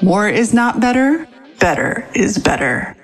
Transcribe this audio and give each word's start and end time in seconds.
More 0.00 0.28
is 0.28 0.54
not 0.54 0.78
better, 0.78 1.26
better 1.58 2.08
is 2.14 2.38
better. 2.38 2.96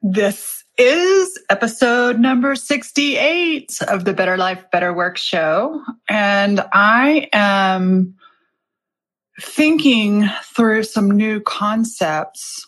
This 0.00 0.64
is 0.78 1.38
episode 1.50 2.18
number 2.18 2.54
68 2.54 3.78
of 3.88 4.06
the 4.06 4.14
Better 4.14 4.38
Life, 4.38 4.64
Better 4.72 4.94
Work 4.94 5.18
show. 5.18 5.82
And 6.08 6.64
I 6.72 7.28
am 7.34 8.14
thinking 9.40 10.28
through 10.56 10.84
some 10.84 11.10
new 11.10 11.40
concepts 11.40 12.66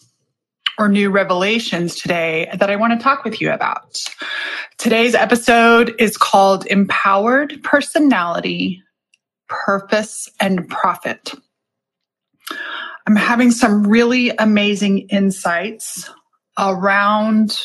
or 0.78 0.91
new 0.91 1.11
revelations 1.11 1.97
today 1.97 2.50
that 2.59 2.69
I 2.70 2.77
want 2.77 2.92
to 2.98 3.02
talk 3.02 3.25
with 3.25 3.41
you 3.41 3.50
about. 3.50 3.97
Today's 4.77 5.14
episode 5.14 5.95
is 5.98 6.19
called 6.19 6.66
Empowered 6.66 7.62
Personality, 7.62 8.83
Purpose, 9.48 10.28
and 10.38 10.69
Profit. 10.69 11.33
I'm 13.06 13.16
having 13.16 13.50
some 13.50 13.86
really 13.86 14.30
amazing 14.30 15.08
insights 15.08 16.11
around 16.58 17.58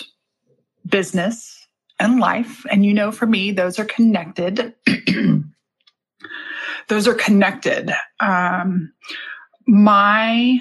business 0.88 1.67
and 1.99 2.19
life. 2.19 2.65
And 2.69 2.85
you 2.85 2.93
know, 2.93 3.11
for 3.11 3.25
me, 3.25 3.51
those 3.51 3.79
are 3.79 3.85
connected. 3.85 4.73
those 6.88 7.07
are 7.07 7.13
connected. 7.15 7.91
Um, 8.19 8.93
my 9.67 10.59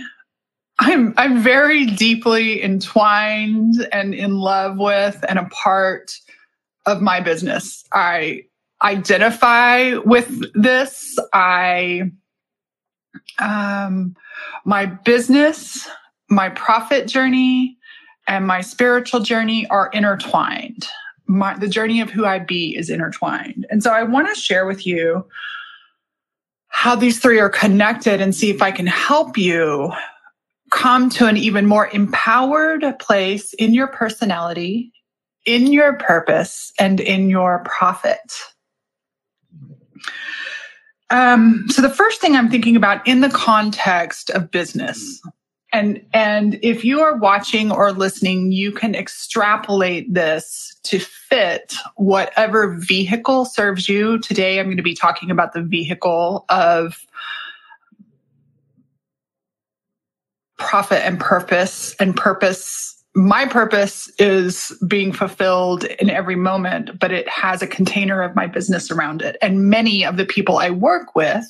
I'm 0.78 1.12
I'm 1.18 1.42
very 1.42 1.84
deeply 1.84 2.62
entwined 2.62 3.86
and 3.92 4.14
in 4.14 4.38
love 4.38 4.78
with 4.78 5.22
and 5.28 5.38
a 5.38 5.44
part 5.44 6.12
of 6.86 7.02
my 7.02 7.20
business. 7.20 7.84
I 7.92 8.44
identify 8.82 9.96
with 9.96 10.42
this. 10.55 11.18
I 11.34 12.12
um 13.39 14.14
my 14.64 14.86
business, 14.86 15.89
my 16.28 16.50
profit 16.50 17.08
journey, 17.08 17.77
and 18.27 18.47
my 18.47 18.61
spiritual 18.61 19.20
journey 19.20 19.67
are 19.69 19.89
intertwined. 19.92 20.86
My, 21.27 21.56
the 21.56 21.69
journey 21.69 22.00
of 22.00 22.11
who 22.11 22.27
I 22.27 22.41
be 22.41 22.77
is 22.77 22.91
intertwined. 22.91 23.67
And 23.70 23.83
so 23.83 23.91
I 23.91 24.02
want 24.02 24.28
to 24.28 24.41
share 24.41 24.67
with 24.67 24.86
you 24.86 25.27
how 26.69 26.97
these 26.97 27.20
three 27.20 27.39
are 27.39 27.48
connected 27.48 28.20
and 28.20 28.34
see 28.34 28.50
if 28.50 28.62
I 28.62 28.70
can 28.70 28.86
help 28.86 29.36
you 29.36 29.92
come 30.70 31.11
to 31.11 31.27
an 31.27 31.36
even 31.36 31.67
more 31.67 31.89
empowered 31.89 32.84
place 33.00 33.52
in 33.55 33.74
your 33.74 33.89
personality, 33.89 34.92
in 35.45 35.72
your 35.72 35.95
purpose, 35.95 36.72
and 36.78 37.00
in 37.00 37.28
your 37.28 37.64
profit. 37.64 38.20
Um, 41.11 41.64
so 41.69 41.83
the 41.83 41.91
first 41.91 42.20
thing 42.20 42.36
I'm 42.36 42.50
thinking 42.50 42.77
about 42.77 43.06
in 43.06 43.20
the 43.20 43.28
context 43.28 44.30
of 44.30 44.50
business, 44.50 45.20
and 45.72 46.05
and 46.12 46.58
if 46.62 46.84
you 46.84 47.00
are 47.00 47.17
watching 47.17 47.72
or 47.72 47.92
listening, 47.92 48.52
you 48.52 48.72
can 48.72 48.95
extrapolate 48.95 50.12
this 50.12 50.77
to 50.84 50.98
fit 50.98 51.74
whatever 51.96 52.77
vehicle 52.77 53.45
serves 53.45 53.89
you. 53.89 54.18
Today, 54.20 54.58
I'm 54.58 54.67
going 54.67 54.77
to 54.77 54.83
be 54.83 54.95
talking 54.95 55.30
about 55.30 55.52
the 55.52 55.62
vehicle 55.62 56.45
of 56.48 57.05
profit 60.58 61.02
and 61.05 61.18
purpose 61.18 61.96
and 61.98 62.17
purpose 62.17 62.99
my 63.14 63.44
purpose 63.44 64.08
is 64.18 64.72
being 64.86 65.12
fulfilled 65.12 65.84
in 65.84 66.10
every 66.10 66.36
moment, 66.36 66.98
but 66.98 67.10
it 67.10 67.28
has 67.28 67.60
a 67.60 67.66
container 67.66 68.22
of 68.22 68.36
my 68.36 68.46
business 68.46 68.90
around 68.90 69.20
it. 69.20 69.36
And 69.42 69.68
many 69.68 70.04
of 70.04 70.16
the 70.16 70.24
people 70.24 70.58
I 70.58 70.70
work 70.70 71.16
with 71.16 71.44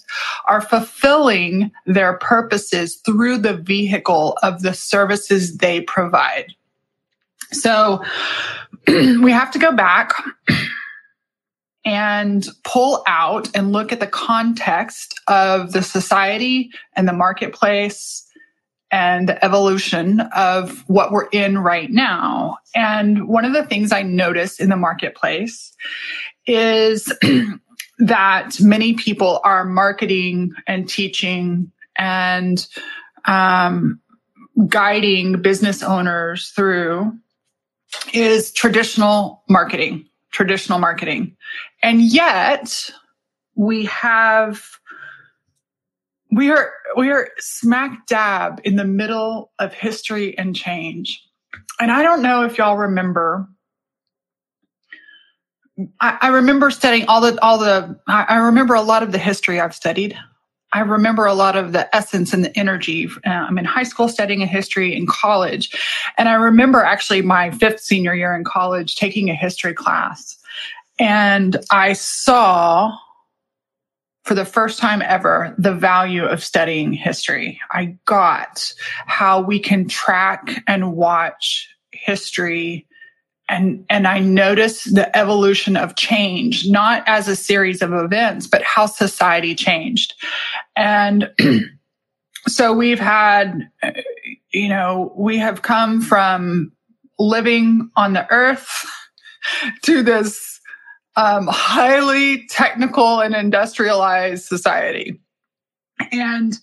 are 0.48 0.62
fulfilling 0.62 1.70
their 1.84 2.16
purposes 2.16 2.96
through 3.04 3.38
the 3.38 3.54
vehicle 3.54 4.38
of 4.42 4.62
the 4.62 4.72
services 4.72 5.58
they 5.58 5.82
provide. 5.82 6.54
So 7.52 8.02
we 8.88 9.30
have 9.30 9.50
to 9.50 9.58
go 9.58 9.72
back 9.72 10.12
and 11.84 12.46
pull 12.64 13.02
out 13.06 13.48
and 13.54 13.72
look 13.72 13.92
at 13.92 14.00
the 14.00 14.06
context 14.06 15.18
of 15.28 15.72
the 15.72 15.82
society 15.82 16.70
and 16.96 17.06
the 17.06 17.12
marketplace 17.12 18.29
and 18.90 19.38
evolution 19.42 20.20
of 20.34 20.80
what 20.88 21.12
we're 21.12 21.28
in 21.28 21.58
right 21.58 21.90
now. 21.90 22.58
And 22.74 23.28
one 23.28 23.44
of 23.44 23.52
the 23.52 23.64
things 23.64 23.92
I 23.92 24.02
notice 24.02 24.58
in 24.58 24.68
the 24.68 24.76
marketplace 24.76 25.72
is 26.46 27.12
that 27.98 28.60
many 28.60 28.94
people 28.94 29.40
are 29.44 29.64
marketing 29.64 30.52
and 30.66 30.88
teaching 30.88 31.70
and 31.96 32.66
um, 33.26 34.00
guiding 34.66 35.40
business 35.40 35.82
owners 35.82 36.48
through 36.48 37.12
is 38.12 38.52
traditional 38.52 39.42
marketing, 39.48 40.06
traditional 40.32 40.78
marketing. 40.78 41.36
And 41.82 42.00
yet 42.00 42.90
we 43.54 43.84
have 43.86 44.62
we 46.32 46.50
are 46.50 46.72
we 46.96 47.10
are 47.10 47.28
smack 47.38 48.06
dab 48.06 48.60
in 48.64 48.76
the 48.76 48.84
middle 48.84 49.52
of 49.58 49.72
history 49.72 50.36
and 50.38 50.54
change 50.54 51.22
and 51.80 51.90
i 51.90 52.02
don't 52.02 52.22
know 52.22 52.44
if 52.44 52.58
y'all 52.58 52.76
remember 52.76 53.48
I, 56.00 56.18
I, 56.22 56.28
remember 56.28 56.70
studying 56.70 57.06
all 57.06 57.20
the 57.20 57.42
all 57.42 57.58
the 57.58 57.98
I 58.06 58.36
remember 58.36 58.74
a 58.74 58.82
lot 58.82 59.02
of 59.02 59.12
the 59.12 59.18
history 59.18 59.60
I've 59.60 59.74
studied. 59.74 60.14
I 60.72 60.80
remember 60.80 61.24
a 61.24 61.34
lot 61.34 61.56
of 61.56 61.72
the 61.72 61.94
essence 61.94 62.32
and 62.32 62.44
the 62.44 62.56
energy. 62.58 63.08
Uh, 63.26 63.30
I'm 63.30 63.58
in 63.58 63.64
high 63.64 63.82
school 63.82 64.08
studying 64.08 64.42
a 64.42 64.46
history 64.46 64.94
in 64.94 65.06
college, 65.06 65.70
and 66.16 66.28
I 66.28 66.34
remember 66.34 66.82
actually 66.82 67.22
my 67.22 67.50
fifth 67.50 67.80
senior 67.80 68.14
year 68.14 68.34
in 68.34 68.44
college 68.44 68.96
taking 68.96 69.30
a 69.30 69.34
history 69.34 69.74
class, 69.74 70.38
and 70.98 71.56
I 71.70 71.94
saw 71.94 72.96
for 74.30 74.36
the 74.36 74.44
first 74.44 74.78
time 74.78 75.02
ever 75.02 75.52
the 75.58 75.74
value 75.74 76.24
of 76.24 76.40
studying 76.40 76.92
history. 76.92 77.58
I 77.72 77.96
got 78.04 78.72
how 79.06 79.40
we 79.40 79.58
can 79.58 79.88
track 79.88 80.62
and 80.68 80.92
watch 80.92 81.68
history 81.90 82.86
and 83.48 83.84
and 83.90 84.06
I 84.06 84.20
noticed 84.20 84.94
the 84.94 85.18
evolution 85.18 85.76
of 85.76 85.96
change 85.96 86.64
not 86.68 87.02
as 87.08 87.26
a 87.26 87.34
series 87.34 87.82
of 87.82 87.92
events 87.92 88.46
but 88.46 88.62
how 88.62 88.86
society 88.86 89.56
changed. 89.56 90.14
And 90.76 91.28
so 92.46 92.72
we've 92.72 93.00
had 93.00 93.68
you 94.52 94.68
know 94.68 95.12
we 95.16 95.38
have 95.38 95.62
come 95.62 96.00
from 96.00 96.70
living 97.18 97.90
on 97.96 98.12
the 98.12 98.30
earth 98.30 98.86
to 99.82 100.04
this 100.04 100.59
um, 101.16 101.48
highly 101.48 102.46
technical 102.48 103.20
and 103.20 103.34
industrialized 103.34 104.44
society. 104.44 105.20
And 106.12 106.58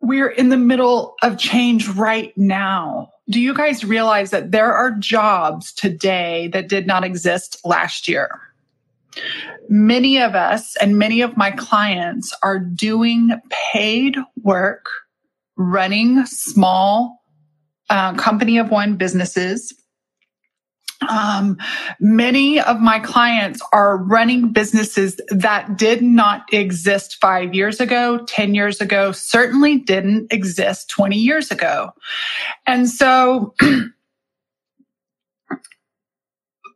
we're 0.00 0.28
in 0.28 0.48
the 0.48 0.56
middle 0.56 1.14
of 1.22 1.38
change 1.38 1.88
right 1.88 2.36
now. 2.36 3.10
Do 3.30 3.40
you 3.40 3.54
guys 3.54 3.84
realize 3.84 4.30
that 4.30 4.50
there 4.50 4.74
are 4.74 4.90
jobs 4.92 5.72
today 5.72 6.48
that 6.52 6.68
did 6.68 6.86
not 6.86 7.04
exist 7.04 7.58
last 7.64 8.06
year? 8.06 8.40
Many 9.68 10.20
of 10.20 10.34
us 10.34 10.76
and 10.76 10.98
many 10.98 11.22
of 11.22 11.36
my 11.36 11.50
clients 11.52 12.36
are 12.42 12.58
doing 12.58 13.30
paid 13.72 14.16
work, 14.42 14.86
running 15.56 16.26
small 16.26 17.22
uh, 17.88 18.14
company 18.14 18.58
of 18.58 18.70
one 18.70 18.96
businesses 18.96 19.72
um, 21.08 21.56
many 22.00 22.60
of 22.60 22.80
my 22.80 22.98
clients 22.98 23.60
are 23.72 23.96
running 23.96 24.52
businesses 24.52 25.20
that 25.28 25.76
did 25.76 26.02
not 26.02 26.52
exist 26.52 27.16
five 27.20 27.54
years 27.54 27.80
ago, 27.80 28.24
10 28.26 28.54
years 28.54 28.80
ago, 28.80 29.12
certainly 29.12 29.78
didn't 29.78 30.32
exist 30.32 30.90
20 30.90 31.16
years 31.16 31.50
ago. 31.50 31.92
And 32.66 32.88
so 32.88 33.54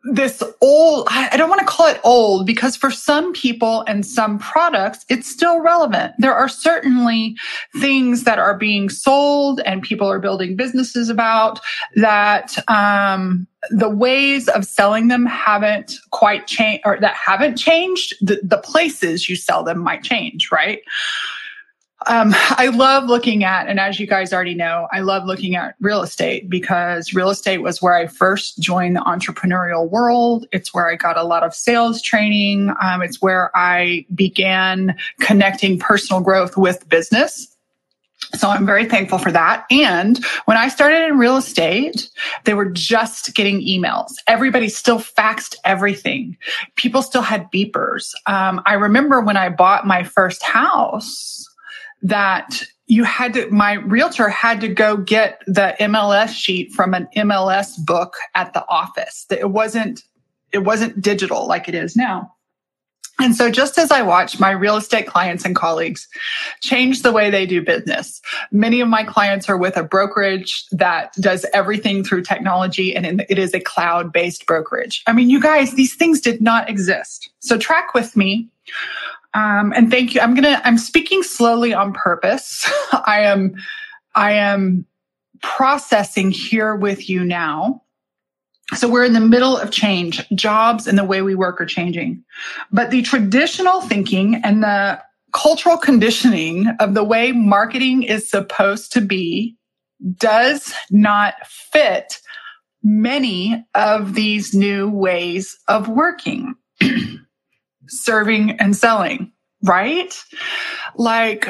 this 0.05 0.43
old, 0.61 1.09
I 1.11 1.37
don't 1.37 1.49
want 1.49 1.61
to 1.61 1.67
call 1.67 1.89
it 1.89 2.01
old 2.05 2.47
because 2.47 2.77
for 2.77 2.91
some 2.91 3.33
people 3.33 3.85
and 3.87 4.07
some 4.07 4.39
products, 4.39 5.05
it's 5.09 5.29
still 5.29 5.61
relevant. 5.61 6.15
There 6.19 6.35
are 6.35 6.49
certainly 6.49 7.37
things 7.77 8.25
that 8.25 8.39
are 8.39 8.57
being 8.57 8.89
sold 8.89 9.61
and 9.67 9.83
people 9.83 10.09
are 10.09 10.21
building 10.21 10.57
businesses 10.57 11.09
about 11.09 11.61
that, 11.97 12.57
um, 12.71 13.47
the 13.71 13.91
ways 13.91 14.49
of 14.49 14.65
selling 14.65 15.09
them 15.09 15.27
haven't 15.27 15.95
quite 16.11 16.47
changed 16.47 16.83
or 16.85 16.99
that 17.01 17.15
haven't 17.15 17.57
changed. 17.57 18.15
The, 18.21 18.41
the 18.43 18.59
places 18.59 19.29
you 19.29 19.35
sell 19.35 19.65
them 19.65 19.81
might 19.81 20.05
change, 20.05 20.51
right? 20.53 20.81
Um, 22.07 22.33
I 22.35 22.69
love 22.69 23.05
looking 23.05 23.43
at, 23.43 23.67
and 23.67 23.81
as 23.81 23.99
you 23.99 24.07
guys 24.07 24.33
already 24.33 24.55
know, 24.55 24.87
I 24.93 25.01
love 25.01 25.25
looking 25.25 25.57
at 25.57 25.75
real 25.81 26.03
estate 26.03 26.49
because 26.49 27.13
real 27.13 27.31
estate 27.31 27.59
was 27.59 27.83
where 27.83 27.95
I 27.95 28.07
first 28.07 28.61
joined 28.61 28.97
the 28.97 29.01
entrepreneurial 29.01 29.91
world. 29.91 30.47
It's 30.53 30.73
where 30.73 30.89
I 30.89 30.95
got 30.95 31.17
a 31.17 31.25
lot 31.25 31.43
of 31.43 31.55
sales 31.55 32.01
training. 32.01 32.73
Um, 32.81 33.03
it's 33.03 33.21
where 33.21 33.51
I 33.57 34.07
began 34.15 34.97
connecting 35.21 35.79
personal 35.79 36.23
growth 36.23 36.57
with 36.57 36.89
business. 36.89 37.49
So 38.35 38.49
I'm 38.49 38.67
very 38.67 38.85
thankful 38.85 39.19
for 39.19 39.33
that. 39.33 39.65
And 39.71 40.23
when 40.45 40.57
I 40.57 40.69
started 40.69 41.03
in 41.03 41.19
real 41.19 41.37
estate, 41.37 42.11
they 42.45 42.55
were 42.55 42.69
just 42.69 43.35
getting 43.35 43.61
emails. 43.61 44.13
Everybody 44.27 44.69
still 44.69 44.99
faxed 44.99 45.57
everything. 45.65 46.37
People 46.77 47.03
still 47.03 47.23
had 47.23 47.51
beepers. 47.51 48.13
Um, 48.27 48.61
I 48.67 48.75
remember 48.75 49.21
when 49.21 49.37
I 49.37 49.49
bought 49.49 49.87
my 49.87 50.03
first 50.03 50.43
house, 50.43 51.48
that 52.03 52.63
you 52.87 53.05
had 53.05 53.35
to, 53.35 53.51
my 53.51 53.75
realtor 53.75 54.29
had 54.29 54.61
to 54.63 54.69
go 54.69 54.97
get 54.97 55.43
the 55.47 55.77
MLS 55.81 56.31
sheet 56.31 56.73
from 56.73 56.95
an 56.95 57.09
MLS 57.17 57.79
book 57.85 58.17
at 58.35 58.55
the 58.55 58.67
office. 58.69 59.27
It 59.31 59.51
wasn't, 59.51 60.03
it 60.53 60.59
wasn't 60.59 61.01
digital 61.01 61.47
like 61.47 61.69
it 61.69 61.75
is 61.75 61.97
now. 61.97 62.33
And 63.21 63.35
so 63.35 63.51
just 63.51 63.79
as 63.79 63.91
I 63.91 64.03
watch 64.03 64.39
my 64.39 64.53
real 64.53 64.77
estate 64.77 65.09
clients 65.09 65.45
and 65.45 65.57
colleagues 65.57 66.07
change 66.61 67.03
the 67.03 67.11
way 67.11 67.31
they 67.31 67.47
do 67.47 67.61
business, 67.61 68.23
many 68.53 68.81
of 68.81 68.89
my 68.89 69.03
clients 69.03 69.49
are 69.49 69.57
with 69.57 69.77
a 69.77 69.83
brokerage 69.83 70.67
that 70.71 71.13
does 71.15 71.45
everything 71.53 72.05
through 72.05 72.23
technology 72.23 72.95
and 72.95 73.25
it 73.29 73.39
is 73.39 73.53
a 73.55 73.61
cloud 73.61 74.13
based 74.13 74.47
brokerage. 74.47 75.03
I 75.07 75.13
mean, 75.13 75.31
you 75.31 75.41
guys, 75.41 75.75
these 75.75 75.97
things 75.97 76.21
did 76.21 76.41
not 76.41 76.71
exist. 76.71 77.29
So 77.41 77.59
track 77.59 77.93
with 77.93 78.17
me 78.17 78.49
um, 79.35 79.73
and 79.75 79.91
thank 79.91 80.15
you. 80.15 80.21
I'm 80.21 80.35
gonna. 80.35 80.61
I'm 80.65 80.79
speaking 80.79 81.23
slowly 81.23 81.75
on 81.75 81.93
purpose. 81.93 82.71
I 82.93 83.21
am. 83.23 83.55
I 84.15 84.33
am 84.33 84.87
processing 85.43 86.31
here 86.31 86.75
with 86.75 87.09
you 87.09 87.25
now. 87.25 87.83
So 88.75 88.89
we're 88.89 89.05
in 89.05 89.13
the 89.15 89.21
middle 89.21 89.57
of 89.57 89.71
change. 89.71 90.27
Jobs 90.35 90.87
and 90.87 90.99
the 90.99 91.05
way 91.05 91.23
we 91.23 91.35
work 91.35 91.61
are 91.61 91.67
changing, 91.67 92.23
but 92.73 92.91
the 92.91 93.03
traditional 93.03 93.81
thinking 93.83 94.41
and 94.45 94.63
the 94.63 95.01
cultural 95.33 95.77
conditioning 95.77 96.69
of 96.81 96.95
the 96.95 97.05
way 97.05 97.33
marketing 97.33 98.03
is 98.03 98.29
supposed 98.29 98.93
to 98.93 99.01
be 99.01 99.57
does 100.17 100.73
not 100.91 101.35
fit 101.47 102.21
many 102.83 103.65
of 103.75 104.15
these 104.15 104.55
new 104.55 104.89
ways 104.89 105.59
of 105.69 105.89
working. 105.89 106.55
serving 107.89 108.53
and 108.53 108.77
selling, 108.77 109.33
right? 109.63 110.15
Like, 110.97 111.49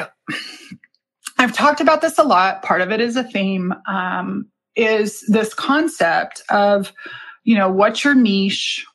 I've 1.37 1.53
talked 1.53 1.81
about 1.81 2.01
this 2.01 2.17
a 2.17 2.23
lot. 2.23 2.63
Part 2.63 2.81
of 2.81 2.91
it 2.91 2.99
is 2.99 3.15
a 3.15 3.23
theme, 3.23 3.73
um, 3.87 4.47
is 4.75 5.21
this 5.27 5.53
concept 5.53 6.41
of, 6.49 6.93
you 7.43 7.55
know, 7.55 7.69
what's 7.69 8.03
your 8.03 8.15
niche? 8.15 8.85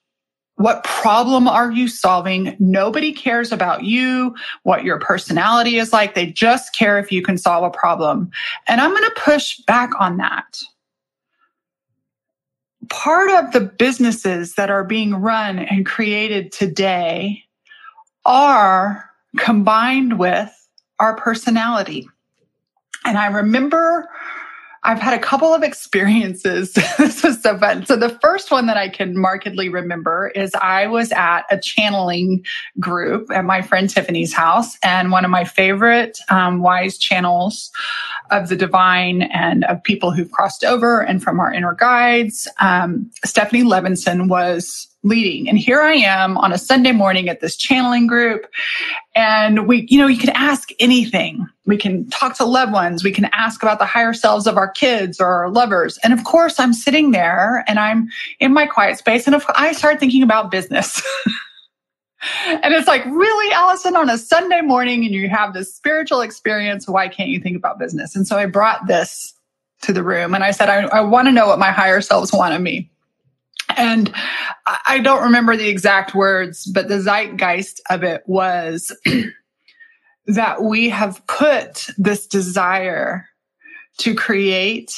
What 0.57 0.85
problem 0.85 1.49
are 1.49 1.73
you 1.73 1.89
solving? 1.89 2.57
Nobody 2.61 3.13
cares 3.13 3.51
about 3.51 3.83
you, 3.83 4.37
what 4.63 4.85
your 4.85 5.01
personality 5.01 5.79
is 5.79 5.93
like. 5.93 6.15
They 6.15 6.27
just 6.27 6.75
care 6.75 6.99
if 6.99 7.11
you 7.11 7.23
can 7.23 7.37
solve 7.37 7.65
a 7.65 7.77
problem. 7.77 8.31
And 8.69 8.81
I'm 8.81 8.91
going 8.91 9.03
to 9.03 9.21
push 9.21 9.59
back 9.67 9.91
on 9.99 10.19
that 10.19 10.61
part 12.89 13.31
of 13.31 13.53
the 13.53 13.61
businesses 13.61 14.55
that 14.55 14.71
are 14.71 14.85
being 14.85 15.15
run 15.15 15.59
and 15.59 15.87
created 15.87 16.53
today 16.53 17.43
are 18.25 19.11
combined 19.37 20.19
with 20.19 20.51
our 20.99 21.17
personality. 21.17 22.09
And 23.05 23.19
I 23.19 23.27
remember 23.27 24.09
I've 24.87 25.01
had 25.01 25.15
a 25.15 25.19
couple 25.19 25.55
of 25.55 25.63
experiences. 25.63 26.73
this 26.99 27.23
was 27.23 27.43
so 27.43 27.59
fun. 27.59 27.87
So 27.87 27.97
the 27.97 28.19
first 28.21 28.51
one 28.51 28.67
that 28.67 28.77
I 28.77 28.91
can 28.91 29.19
markedly 29.19 29.71
remember 29.71 30.31
is 30.35 30.55
I 30.55 30.87
was 30.87 31.11
at 31.13 31.45
a 31.51 31.59
channeling 31.59 32.45
group 32.79 33.31
at 33.33 33.47
my 33.47 33.63
friend 33.63 33.89
Tiffany's 33.89 34.35
house, 34.35 34.77
and 34.83 35.11
one 35.11 35.25
of 35.25 35.31
my 35.31 35.45
favorite 35.45 36.19
um, 36.29 36.63
wise 36.63 36.99
channels 36.99 37.71
of 38.31 38.49
the 38.49 38.57
divine 38.57 39.23
and 39.23 39.65
of 39.65 39.83
people 39.83 40.11
who've 40.11 40.31
crossed 40.31 40.65
over 40.65 41.01
and 41.01 41.23
from 41.23 41.41
our 41.41 41.53
inner 41.53 41.75
guides, 41.75 42.49
um, 42.61 43.11
Stephanie 43.25 43.63
Levinson 43.63 44.29
was 44.29 44.89
leading. 45.03 45.49
And 45.49 45.59
here 45.59 45.83
I 45.83 45.95
am 45.95 46.39
on 46.39 46.53
a 46.53 46.59
Sunday 46.59 46.93
morning 46.93 47.29
at 47.29 47.41
this 47.41 47.57
channeling 47.57 48.07
group. 48.07 48.47
And 49.15 49.69
we, 49.69 49.87
you 49.89 49.99
know, 49.99 50.07
you 50.07 50.19
can 50.19 50.31
ask 50.31 50.71
anything. 50.81 51.47
We 51.67 51.77
can 51.77 52.09
talk 52.09 52.37
to 52.39 52.45
loved 52.45 52.73
ones. 52.73 53.05
We 53.05 53.13
can 53.13 53.27
ask 53.27 53.63
about 53.63 53.79
the 53.79 53.85
higher 53.85 54.15
selves 54.15 54.47
of 54.47 54.57
our 54.57 54.69
kids 54.69 55.21
or 55.21 55.27
our 55.27 55.51
lovers. 55.51 55.99
And 56.03 56.13
of 56.13 56.25
course, 56.25 56.59
I'm 56.59 56.73
sitting 56.73 57.11
there 57.11 57.65
and 57.69 57.79
I'm 57.79 58.09
in 58.41 58.53
my 58.53 58.67
quiet 58.67 58.99
space. 58.99 59.27
And 59.27 59.41
I 59.55 59.73
start 59.73 60.01
thinking 60.01 60.23
about 60.23 60.51
business. 60.51 61.03
and 62.47 62.75
it's 62.75 62.87
like, 62.87 63.05
really, 63.07 63.53
Allison, 63.53 63.97
on 63.97 64.11
a 64.11 64.19
Sunday 64.19 64.61
morning 64.61 65.05
and 65.05 65.15
you 65.15 65.29
have 65.29 65.55
this 65.55 65.75
spiritual 65.75 66.21
experience. 66.21 66.89
Why 66.89 67.09
can't 67.09 67.29
you 67.29 67.41
think 67.41 67.57
about 67.57 67.79
business? 67.79 68.17
And 68.17 68.27
so 68.27 68.37
I 68.37 68.47
brought 68.47 68.87
this 68.87 69.35
to 69.83 69.93
the 69.93 70.03
room 70.03 70.35
and 70.35 70.43
I 70.45 70.51
said, 70.51 70.69
I, 70.69 70.85
I 70.85 71.01
want 71.01 71.29
to 71.29 71.33
know 71.33 71.47
what 71.47 71.59
my 71.59 71.71
higher 71.71 72.01
selves 72.01 72.33
want 72.33 72.55
of 72.55 72.61
me. 72.61 72.91
And 73.77 74.13
I 74.87 75.01
don't 75.01 75.23
remember 75.23 75.57
the 75.57 75.69
exact 75.69 76.15
words, 76.15 76.67
but 76.67 76.89
the 76.89 77.01
zeitgeist 77.01 77.81
of 77.91 78.03
it 78.03 78.23
was 78.27 78.95
that 80.27 80.63
we 80.63 80.89
have 80.91 81.27
put 81.27 81.89
this 81.99 82.27
desire 82.27 83.27
to 83.99 84.15
create 84.15 84.93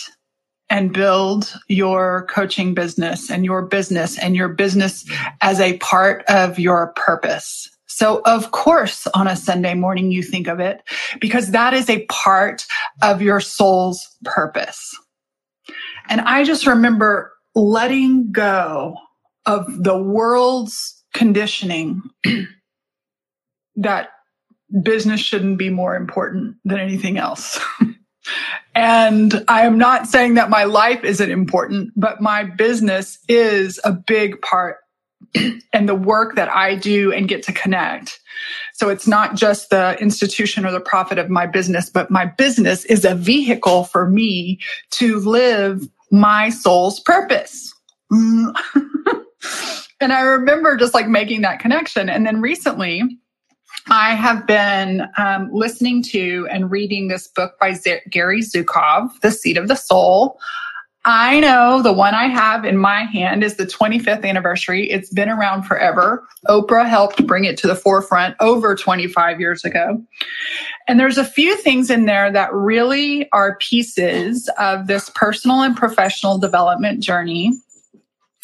and 0.69 0.93
build 0.93 1.55
your 1.69 2.27
coaching 2.29 2.75
business 2.75 3.31
and 3.31 3.45
your 3.45 3.63
business 3.63 4.19
and 4.19 4.35
your 4.35 4.49
business 4.49 5.09
as 5.41 5.61
a 5.61 5.79
part 5.79 6.25
of 6.29 6.59
your 6.59 6.89
purpose. 6.97 7.71
So 7.87 8.21
of 8.27 8.51
course, 8.51 9.07
on 9.09 9.29
a 9.29 9.37
Sunday 9.37 9.75
morning, 9.75 10.11
you 10.11 10.23
think 10.23 10.49
of 10.49 10.61
it 10.61 10.83
because 11.21 11.53
that 11.53 11.73
is 11.73 11.89
a 11.89 12.05
part 12.07 12.67
of 13.03 13.23
your 13.23 13.41
soul's 13.41 14.09
purpose. 14.25 14.95
And 16.09 16.21
I 16.21 16.45
just 16.45 16.67
remember 16.67 17.33
letting 17.55 18.33
go 18.33 18.97
of 19.47 19.83
the 19.83 19.97
world's 19.97 21.03
conditioning 21.15 22.03
that 23.77 24.11
business 24.83 25.21
shouldn't 25.21 25.59
be 25.59 25.71
more 25.71 25.97
important 25.97 26.57
than 26.65 26.79
anything 26.79 27.19
else. 27.19 27.59
and 28.77 29.43
I 29.49 29.63
am 29.63 29.79
not 29.79 30.07
saying 30.07 30.35
that 30.35 30.51
my 30.51 30.65
life 30.65 31.03
isn't 31.03 31.31
important, 31.31 31.93
but 31.97 32.21
my 32.21 32.45
business 32.45 33.19
is 33.27 33.81
a 33.85 33.93
big 33.93 34.43
part 34.43 34.77
and 35.73 35.89
the 35.89 35.95
work 35.95 36.37
that 36.37 36.51
I 36.51 36.75
do 36.75 37.11
and 37.11 37.27
get 37.27 37.43
to 37.45 37.55
connect. 37.55 38.21
So 38.75 38.91
it's 38.91 39.07
not 39.07 39.35
just 39.35 39.71
the 39.71 39.99
institution 39.99 40.67
or 40.67 40.73
the 40.73 40.81
profit 40.81 41.17
of 41.17 41.31
my 41.31 41.47
business, 41.47 41.89
but 41.89 42.11
my 42.11 42.27
business 42.27 42.85
is 42.85 43.07
a 43.07 43.15
vehicle 43.15 43.85
for 43.85 44.11
me 44.11 44.61
to 44.91 45.21
live 45.21 45.89
my 46.11 46.51
soul's 46.51 47.01
purpose. 47.01 47.73
Mm. 48.13 48.55
and 50.03 50.13
I 50.13 50.21
remember 50.21 50.77
just 50.77 50.93
like 50.93 51.09
making 51.09 51.41
that 51.41 51.61
connection. 51.61 52.11
And 52.11 52.27
then 52.27 52.43
recently, 52.43 53.03
I 53.89 54.15
have 54.15 54.47
been 54.47 55.07
um, 55.17 55.49
listening 55.53 56.03
to 56.05 56.49
and 56.51 56.71
reading 56.71 57.09
this 57.09 57.29
book 57.29 57.55
by 57.61 57.73
Z- 57.73 58.01
Gary 58.11 58.41
Zukav, 58.41 59.09
The 59.21 59.31
Seat 59.31 59.57
of 59.57 59.69
the 59.69 59.77
Soul. 59.77 60.39
I 61.05 61.39
know 61.39 61.83
the 61.83 61.93
one 61.93 62.15
I 62.15 62.27
have 62.27 62.65
in 62.65 62.79
my 62.79 63.05
hand 63.05 63.45
is 63.45 63.57
the 63.57 63.67
25th 63.67 64.25
anniversary. 64.25 64.91
It's 64.91 65.11
been 65.11 65.29
around 65.29 65.63
forever. 65.63 66.27
Oprah 66.49 66.89
helped 66.89 67.25
bring 67.29 67.45
it 67.45 67.57
to 67.59 67.69
the 67.69 67.77
forefront 67.77 68.35
over 68.41 68.75
25 68.75 69.39
years 69.39 69.65
ago. 69.65 70.03
And 70.89 70.99
there's 70.99 71.19
a 71.19 71.25
few 71.25 71.57
things 71.57 71.91
in 71.91 72.07
there 72.07 72.33
that 72.33 72.53
really 72.53 73.31
are 73.31 73.57
pieces 73.59 74.51
of 74.59 74.89
this 74.89 75.11
personal 75.15 75.63
and 75.63 75.77
professional 75.77 76.39
development 76.39 77.05
journey 77.05 77.57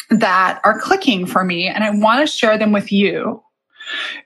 that 0.09 0.61
are 0.63 0.79
clicking 0.79 1.25
for 1.25 1.43
me. 1.43 1.67
And 1.67 1.83
I 1.83 1.89
want 1.89 2.21
to 2.21 2.33
share 2.33 2.57
them 2.57 2.71
with 2.71 2.93
you. 2.93 3.43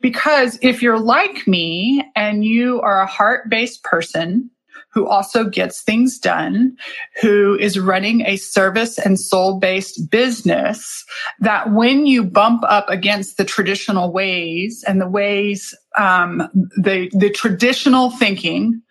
Because 0.01 0.57
if 0.61 0.81
you're 0.81 0.99
like 0.99 1.47
me 1.47 2.03
and 2.15 2.43
you 2.45 2.81
are 2.81 3.01
a 3.01 3.07
heart 3.07 3.49
based 3.49 3.83
person, 3.83 4.49
who 4.97 5.07
also 5.07 5.47
gets 5.47 5.83
things 5.83 6.17
done, 6.17 6.75
who 7.21 7.55
is 7.59 7.77
running 7.77 8.21
a 8.25 8.35
service 8.35 8.97
and 8.97 9.19
soul 9.19 9.59
based 9.59 10.09
business 10.09 11.05
that 11.39 11.71
when 11.71 12.07
you 12.07 12.23
bump 12.23 12.63
up 12.67 12.89
against 12.89 13.37
the 13.37 13.45
traditional 13.45 14.11
ways 14.11 14.83
and 14.87 14.99
the 14.99 15.07
ways, 15.07 15.75
um, 15.99 16.49
the, 16.81 17.11
the 17.13 17.29
traditional 17.29 18.09
thinking, 18.09 18.81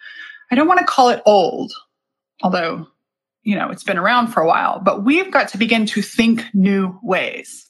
I 0.50 0.54
don't 0.54 0.68
want 0.68 0.78
to 0.78 0.86
call 0.86 1.08
it 1.08 1.22
old, 1.26 1.72
although, 2.40 2.86
you 3.42 3.56
know, 3.56 3.70
it's 3.70 3.84
been 3.84 3.98
around 3.98 4.28
for 4.28 4.40
a 4.40 4.46
while, 4.46 4.78
but 4.78 5.04
we've 5.04 5.32
got 5.32 5.48
to 5.48 5.58
begin 5.58 5.86
to 5.86 6.02
think 6.02 6.44
new 6.54 6.96
ways 7.02 7.65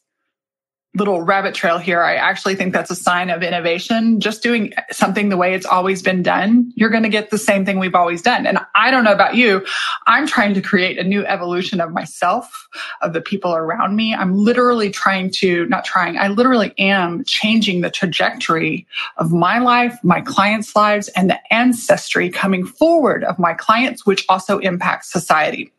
little 0.97 1.23
rabbit 1.23 1.55
trail 1.55 1.79
here. 1.79 2.03
I 2.03 2.15
actually 2.15 2.55
think 2.55 2.73
that's 2.73 2.91
a 2.91 2.97
sign 2.97 3.31
of 3.31 3.43
innovation. 3.43 4.19
Just 4.21 4.43
doing 4.43 4.73
something 4.91 5.29
the 5.29 5.37
way 5.37 5.55
it's 5.55 5.67
always 5.67 6.03
been 6.03 6.23
done, 6.23 6.73
you're 6.75 6.91
going 6.91 7.03
to 7.03 7.09
get 7.09 7.31
the 7.31 7.39
same 7.39 7.65
thing 7.65 7.79
we've 7.79 7.95
always 7.95 8.23
done. 8.23 8.47
And 8.47 8.59
I 8.75 8.91
don't 8.91 9.05
know 9.05 9.13
about 9.13 9.35
you. 9.35 9.65
I'm 10.07 10.27
trying 10.27 10.55
to 10.55 10.63
create 10.63 10.99
a 10.99 11.05
new 11.05 11.25
evolution 11.27 11.81
of 11.81 11.93
myself, 11.93 12.69
of 13.03 13.13
the 13.13 13.21
people 13.21 13.55
around 13.55 13.97
me. 13.97 14.15
I'm 14.15 14.35
literally 14.35 14.91
trying 14.91 15.31
to, 15.33 15.67
not 15.67 15.85
trying, 15.85 16.19
I 16.19 16.29
literally 16.29 16.73
am 16.79 17.25
changing 17.25 17.83
the 17.83 17.91
trajectory 17.91 18.87
of 19.19 19.33
my 19.33 19.59
life, 19.59 19.99
my 20.03 20.21
clients' 20.21 20.75
lives, 20.75 21.09
and 21.09 21.29
the 21.29 21.53
ancestry 21.53 22.31
coming 22.31 22.65
forward 22.65 23.25
of 23.25 23.39
my 23.39 23.55
clients, 23.55 24.07
which 24.07 24.25
also 24.29 24.59
impacts 24.59 25.13
society. 25.13 25.73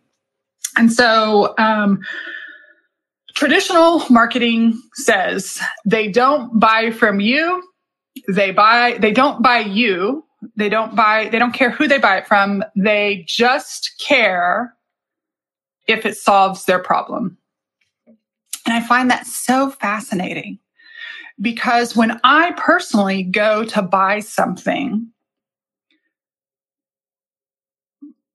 And 0.78 0.94
so, 0.94 1.56
um, 1.58 2.02
traditional 3.38 4.04
marketing 4.10 4.82
says 4.96 5.60
they 5.86 6.08
don't 6.08 6.60
buy 6.60 6.90
from 6.90 7.20
you 7.20 7.64
they 8.34 8.50
buy 8.50 8.98
they 9.00 9.12
don't 9.12 9.44
buy 9.44 9.60
you 9.60 10.26
they 10.56 10.68
don't 10.68 10.96
buy 10.96 11.30
they 11.30 11.38
don't 11.38 11.52
care 11.52 11.70
who 11.70 11.88
they 11.88 12.00
buy 12.00 12.18
it 12.18 12.26
from 12.26 12.64
they 12.76 13.24
just 13.28 13.94
care 14.00 14.74
if 15.88 16.04
it 16.04 16.18
solves 16.18 16.66
their 16.66 16.80
problem. 16.80 17.38
And 18.66 18.74
i 18.74 18.82
find 18.82 19.12
that 19.12 19.28
so 19.28 19.70
fascinating 19.70 20.58
because 21.40 21.96
when 21.96 22.20
i 22.24 22.54
personally 22.58 23.22
go 23.22 23.64
to 23.66 23.84
buy 23.84 24.20
something 24.20 25.08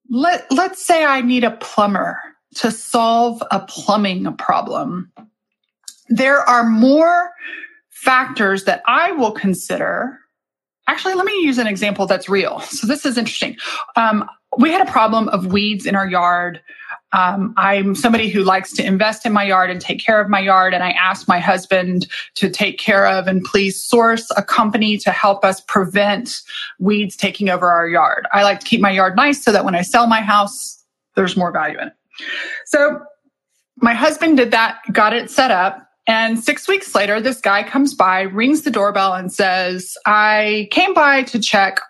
let 0.09 0.47
let's 0.53 0.87
say 0.87 1.05
i 1.05 1.21
need 1.23 1.43
a 1.43 1.51
plumber 1.51 2.32
to 2.57 2.71
solve 2.71 3.43
a 3.51 3.61
plumbing 3.61 4.35
problem, 4.37 5.11
there 6.09 6.41
are 6.41 6.65
more 6.65 7.31
factors 7.91 8.65
that 8.65 8.83
I 8.87 9.13
will 9.13 9.33
consider. 9.33 10.19
Actually, 10.89 11.15
let 11.15 11.25
me 11.25 11.41
use 11.43 11.59
an 11.59 11.67
example 11.67 12.07
that's 12.07 12.29
real. 12.29 12.61
So 12.67 12.87
this 12.87 13.07
is 13.07 13.17
interesting. 13.17 13.57
Um, 13.97 14.29
we 14.59 14.71
had 14.71 14.87
a 14.87 14.91
problem 14.91 15.29
of 15.29 15.47
weeds 15.47 15.87
in 15.87 15.95
our 15.95 16.07
yard. 16.07 16.61
Um, 17.13 17.55
I'm 17.57 17.95
somebody 17.95 18.29
who 18.29 18.43
likes 18.43 18.73
to 18.75 18.85
invest 18.85 19.25
in 19.25 19.33
my 19.33 19.45
yard 19.45 19.71
and 19.71 19.81
take 19.81 20.01
care 20.01 20.21
of 20.21 20.29
my 20.29 20.41
yard. 20.41 20.75
And 20.75 20.83
I 20.83 20.91
asked 20.91 21.29
my 21.29 21.39
husband 21.39 22.07
to 22.35 22.51
take 22.51 22.79
care 22.79 23.07
of 23.07 23.29
and 23.29 23.45
please 23.45 23.81
source 23.81 24.31
a 24.37 24.43
company 24.43 24.97
to 24.99 25.11
help 25.11 25.45
us 25.45 25.61
prevent 25.61 26.43
weeds 26.79 27.17
taking 27.17 27.49
over 27.49 27.71
our 27.71 27.89
yard. 27.89 28.27
I 28.33 28.43
like 28.43 28.61
to 28.61 28.67
keep 28.67 28.81
my 28.81 28.91
yard 28.91 29.15
nice 29.15 29.43
so 29.43 29.53
that 29.53 29.65
when 29.65 29.75
I 29.75 29.83
sell 29.83 30.07
my 30.07 30.21
house, 30.21 30.83
there's 31.15 31.37
more 31.37 31.53
value 31.53 31.79
in 31.79 31.89
it. 31.89 31.95
So 32.67 33.01
my 33.77 33.95
husband 33.95 34.37
did 34.37 34.51
that, 34.53 34.81
got 34.93 35.13
it 35.13 35.31
set 35.31 35.51
up. 35.51 35.89
And 36.07 36.43
six 36.43 36.67
weeks 36.67 36.95
later, 36.95 37.21
this 37.21 37.41
guy 37.41 37.63
comes 37.63 37.95
by, 37.95 38.23
rings 38.23 38.63
the 38.63 38.71
doorbell, 38.71 39.15
and 39.15 39.33
says, 39.33 39.97
I 40.05 40.69
came 40.73 40.95
by 40.95 41.23
to 41.25 41.39
check 41.39 41.81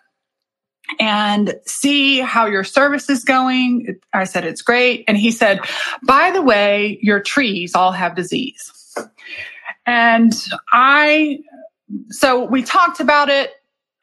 and 1.00 1.54
see 1.66 2.20
how 2.20 2.46
your 2.46 2.64
service 2.64 3.08
is 3.08 3.24
going. 3.24 3.98
I 4.12 4.24
said, 4.24 4.44
It's 4.44 4.62
great. 4.62 5.04
And 5.08 5.16
he 5.16 5.30
said, 5.30 5.60
By 6.06 6.30
the 6.30 6.42
way, 6.42 6.98
your 7.00 7.20
trees 7.20 7.74
all 7.74 7.92
have 7.92 8.14
disease. 8.14 8.70
And 9.86 10.32
I, 10.72 11.38
so 12.10 12.44
we 12.44 12.62
talked 12.62 13.00
about 13.00 13.28
it 13.28 13.52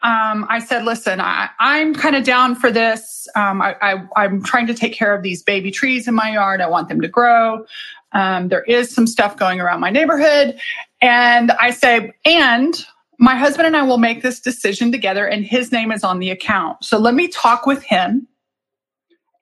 um, 0.01 0.45
I 0.49 0.59
said, 0.59 0.85
listen, 0.85 1.19
I, 1.19 1.49
am 1.59 1.93
kind 1.93 2.15
of 2.15 2.23
down 2.23 2.55
for 2.55 2.71
this. 2.71 3.27
Um, 3.35 3.61
I, 3.61 3.99
am 4.15 4.41
trying 4.43 4.67
to 4.67 4.73
take 4.73 4.93
care 4.93 5.13
of 5.13 5.23
these 5.23 5.43
baby 5.43 5.71
trees 5.71 6.07
in 6.07 6.15
my 6.15 6.31
yard. 6.31 6.61
I 6.61 6.67
want 6.67 6.87
them 6.87 7.01
to 7.01 7.07
grow. 7.09 7.65
Um, 8.13 8.47
there 8.47 8.63
is 8.63 8.93
some 8.93 9.05
stuff 9.05 9.35
going 9.35 9.59
around 9.59 9.81
my 9.81 9.89
neighborhood. 9.89 10.57
And 11.01 11.51
I 11.51 11.71
say, 11.71 12.13
and 12.23 12.73
my 13.19 13.35
husband 13.35 13.67
and 13.67 13.75
I 13.75 13.83
will 13.83 13.97
make 13.97 14.21
this 14.21 14.39
decision 14.39 14.91
together 14.91 15.27
and 15.27 15.43
his 15.43 15.73
name 15.73 15.91
is 15.91 16.05
on 16.05 16.19
the 16.19 16.29
account. 16.29 16.83
So 16.83 16.97
let 16.97 17.13
me 17.13 17.27
talk 17.27 17.65
with 17.65 17.83
him 17.83 18.25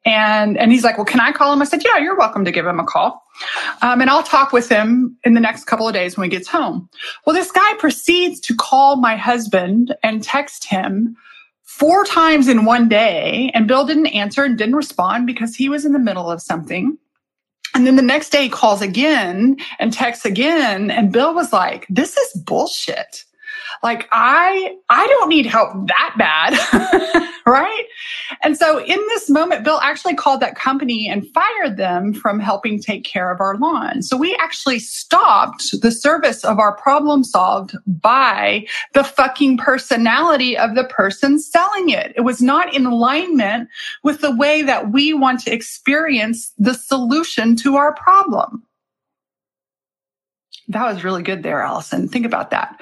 and, 0.07 0.57
and 0.57 0.71
he's 0.71 0.85
like, 0.85 0.97
well, 0.97 1.05
can 1.05 1.19
I 1.19 1.33
call 1.33 1.51
him? 1.51 1.61
I 1.61 1.65
said, 1.65 1.83
yeah, 1.83 1.97
you're 1.97 2.15
welcome 2.15 2.45
to 2.45 2.51
give 2.51 2.65
him 2.65 2.79
a 2.79 2.85
call. 2.85 3.21
Um, 3.81 3.99
and 3.99 4.09
I'll 4.09 4.23
talk 4.23 4.53
with 4.53 4.69
him 4.69 5.17
in 5.25 5.33
the 5.33 5.41
next 5.41 5.65
couple 5.65 5.85
of 5.85 5.93
days 5.93 6.17
when 6.17 6.23
he 6.23 6.35
gets 6.35 6.47
home. 6.47 6.89
Well, 7.25 7.35
this 7.35 7.51
guy 7.51 7.73
proceeds 7.77 8.39
to 8.41 8.55
call 8.55 8.95
my 8.95 9.17
husband 9.17 9.93
and 10.03 10.23
text 10.23 10.63
him 10.63 11.17
four 11.63 12.05
times 12.05 12.47
in 12.47 12.63
one 12.63 12.87
day. 12.87 13.51
And 13.53 13.67
Bill 13.67 13.85
didn't 13.85 14.07
answer 14.07 14.45
and 14.45 14.57
didn't 14.57 14.77
respond 14.77 15.27
because 15.27 15.55
he 15.57 15.67
was 15.67 15.83
in 15.83 15.91
the 15.91 15.99
middle 15.99 16.31
of 16.31 16.41
something. 16.41 16.97
And 17.75 17.85
then 17.85 17.97
the 17.97 18.01
next 18.01 18.29
day 18.29 18.43
he 18.43 18.49
calls 18.49 18.81
again 18.81 19.57
and 19.77 19.91
texts 19.91 20.23
again. 20.23 20.89
And 20.89 21.11
Bill 21.11 21.35
was 21.35 21.51
like, 21.51 21.85
this 21.89 22.15
is 22.15 22.41
bullshit. 22.43 23.25
Like 23.83 24.07
I, 24.13 24.73
I 24.89 25.05
don't 25.05 25.27
need 25.27 25.45
help 25.47 25.73
that 25.87 26.15
bad. 26.17 27.33
right. 27.51 27.85
And 28.43 28.57
so 28.57 28.79
in 28.83 28.99
this 29.07 29.29
moment, 29.29 29.63
Bill 29.63 29.79
actually 29.81 30.15
called 30.15 30.41
that 30.41 30.55
company 30.55 31.07
and 31.07 31.25
fired 31.29 31.77
them 31.77 32.13
from 32.13 32.41
helping 32.41 32.77
take 32.77 33.05
care 33.05 33.31
of 33.31 33.39
our 33.39 33.55
lawn. 33.55 34.01
So 34.01 34.17
we 34.17 34.35
actually 34.35 34.79
stopped 34.79 35.63
the 35.81 35.91
service 35.91 36.43
of 36.43 36.59
our 36.59 36.75
problem 36.75 37.23
solved 37.23 37.73
by 37.85 38.67
the 38.93 39.05
fucking 39.05 39.59
personality 39.59 40.57
of 40.57 40.75
the 40.75 40.83
person 40.83 41.39
selling 41.39 41.89
it. 41.89 42.11
It 42.17 42.21
was 42.21 42.41
not 42.41 42.73
in 42.75 42.85
alignment 42.85 43.69
with 44.03 44.19
the 44.19 44.35
way 44.35 44.61
that 44.63 44.91
we 44.91 45.13
want 45.13 45.39
to 45.41 45.53
experience 45.53 46.51
the 46.57 46.73
solution 46.73 47.55
to 47.57 47.77
our 47.77 47.93
problem. 47.95 48.61
That 50.67 50.93
was 50.93 51.05
really 51.05 51.23
good 51.23 51.43
there, 51.43 51.61
Allison. 51.61 52.09
Think 52.09 52.25
about 52.25 52.51
that 52.51 52.77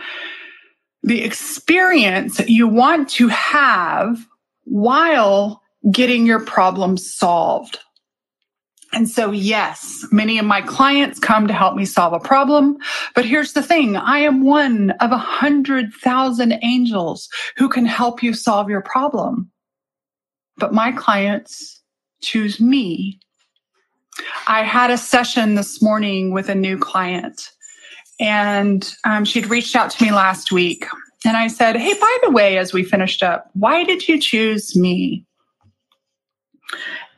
the 1.03 1.23
experience 1.23 2.39
you 2.47 2.67
want 2.67 3.07
to 3.07 3.27
have 3.27 4.25
while 4.65 5.61
getting 5.91 6.25
your 6.25 6.39
problem 6.39 6.97
solved. 6.97 7.79
And 8.93 9.09
so, 9.09 9.31
yes, 9.31 10.05
many 10.11 10.39
of 10.39 10.45
my 10.45 10.61
clients 10.61 11.19
come 11.19 11.47
to 11.47 11.53
help 11.53 11.75
me 11.75 11.85
solve 11.85 12.13
a 12.13 12.19
problem. 12.19 12.77
But 13.13 13.25
here's 13.25 13.53
the 13.53 13.63
thing. 13.63 13.97
I 13.97 14.19
am 14.19 14.43
one 14.43 14.91
of 15.01 15.11
a 15.11 15.17
hundred 15.17 15.93
thousand 15.93 16.53
angels 16.61 17.27
who 17.57 17.67
can 17.67 17.85
help 17.85 18.23
you 18.23 18.33
solve 18.33 18.69
your 18.69 18.81
problem. 18.81 19.51
But 20.57 20.73
my 20.73 20.91
clients 20.93 21.81
choose 22.21 22.61
me. 22.61 23.19
I 24.47 24.63
had 24.63 24.91
a 24.91 24.97
session 24.97 25.55
this 25.55 25.81
morning 25.81 26.31
with 26.31 26.47
a 26.47 26.55
new 26.55 26.77
client 26.77 27.51
and 28.19 28.95
um, 29.03 29.25
she'd 29.25 29.47
reached 29.47 29.75
out 29.75 29.91
to 29.91 30.03
me 30.03 30.11
last 30.11 30.51
week. 30.51 30.85
And 31.25 31.37
I 31.37 31.47
said, 31.47 31.75
Hey, 31.75 31.93
by 31.93 32.17
the 32.23 32.31
way, 32.31 32.57
as 32.57 32.73
we 32.73 32.83
finished 32.83 33.23
up, 33.23 33.49
why 33.53 33.83
did 33.83 34.07
you 34.07 34.19
choose 34.19 34.75
me? 34.75 35.25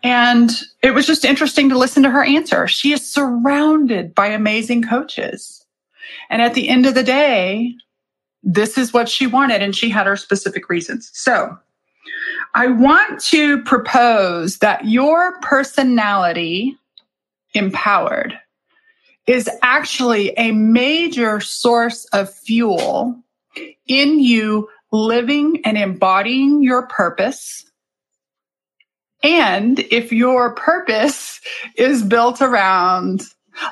And 0.04 0.52
it 0.82 0.92
was 0.92 1.06
just 1.06 1.26
interesting 1.26 1.70
to 1.70 1.78
listen 1.78 2.04
to 2.04 2.10
her 2.10 2.24
answer. 2.24 2.68
She 2.68 2.94
is 2.94 3.12
surrounded 3.12 4.14
by 4.16 4.28
amazing 4.28 4.84
coaches. 4.84 5.66
And 6.30 6.42
at 6.42 6.54
the 6.54 6.70
end 6.70 6.86
of 6.86 6.94
the 6.94 7.04
day, 7.04 7.74
this 8.44 8.78
is 8.78 8.94
what 8.94 9.10
she 9.10 9.28
wanted, 9.28 9.62
and 9.62 9.76
she 9.76 9.90
had 9.90 10.08
her 10.08 10.16
specific 10.16 10.70
reasons. 10.70 11.10
So 11.14 11.58
I 12.56 12.68
want 12.68 13.22
to 13.26 13.62
propose 13.64 14.60
that 14.60 14.86
your 14.86 15.40
personality 15.42 16.78
empowered 17.54 18.40
is 19.26 19.50
actually 19.62 20.30
a 20.38 20.52
major 20.52 21.42
source 21.42 22.06
of 22.14 22.34
fuel 22.34 23.22
in 23.88 24.20
you 24.20 24.70
living 24.92 25.62
and 25.66 25.78
embodying 25.78 26.62
your 26.62 26.88
purpose. 26.88 27.66
And 29.24 29.80
if 29.80 30.12
your 30.12 30.54
purpose 30.54 31.42
is 31.76 32.04
built 32.04 32.42
around, 32.42 33.24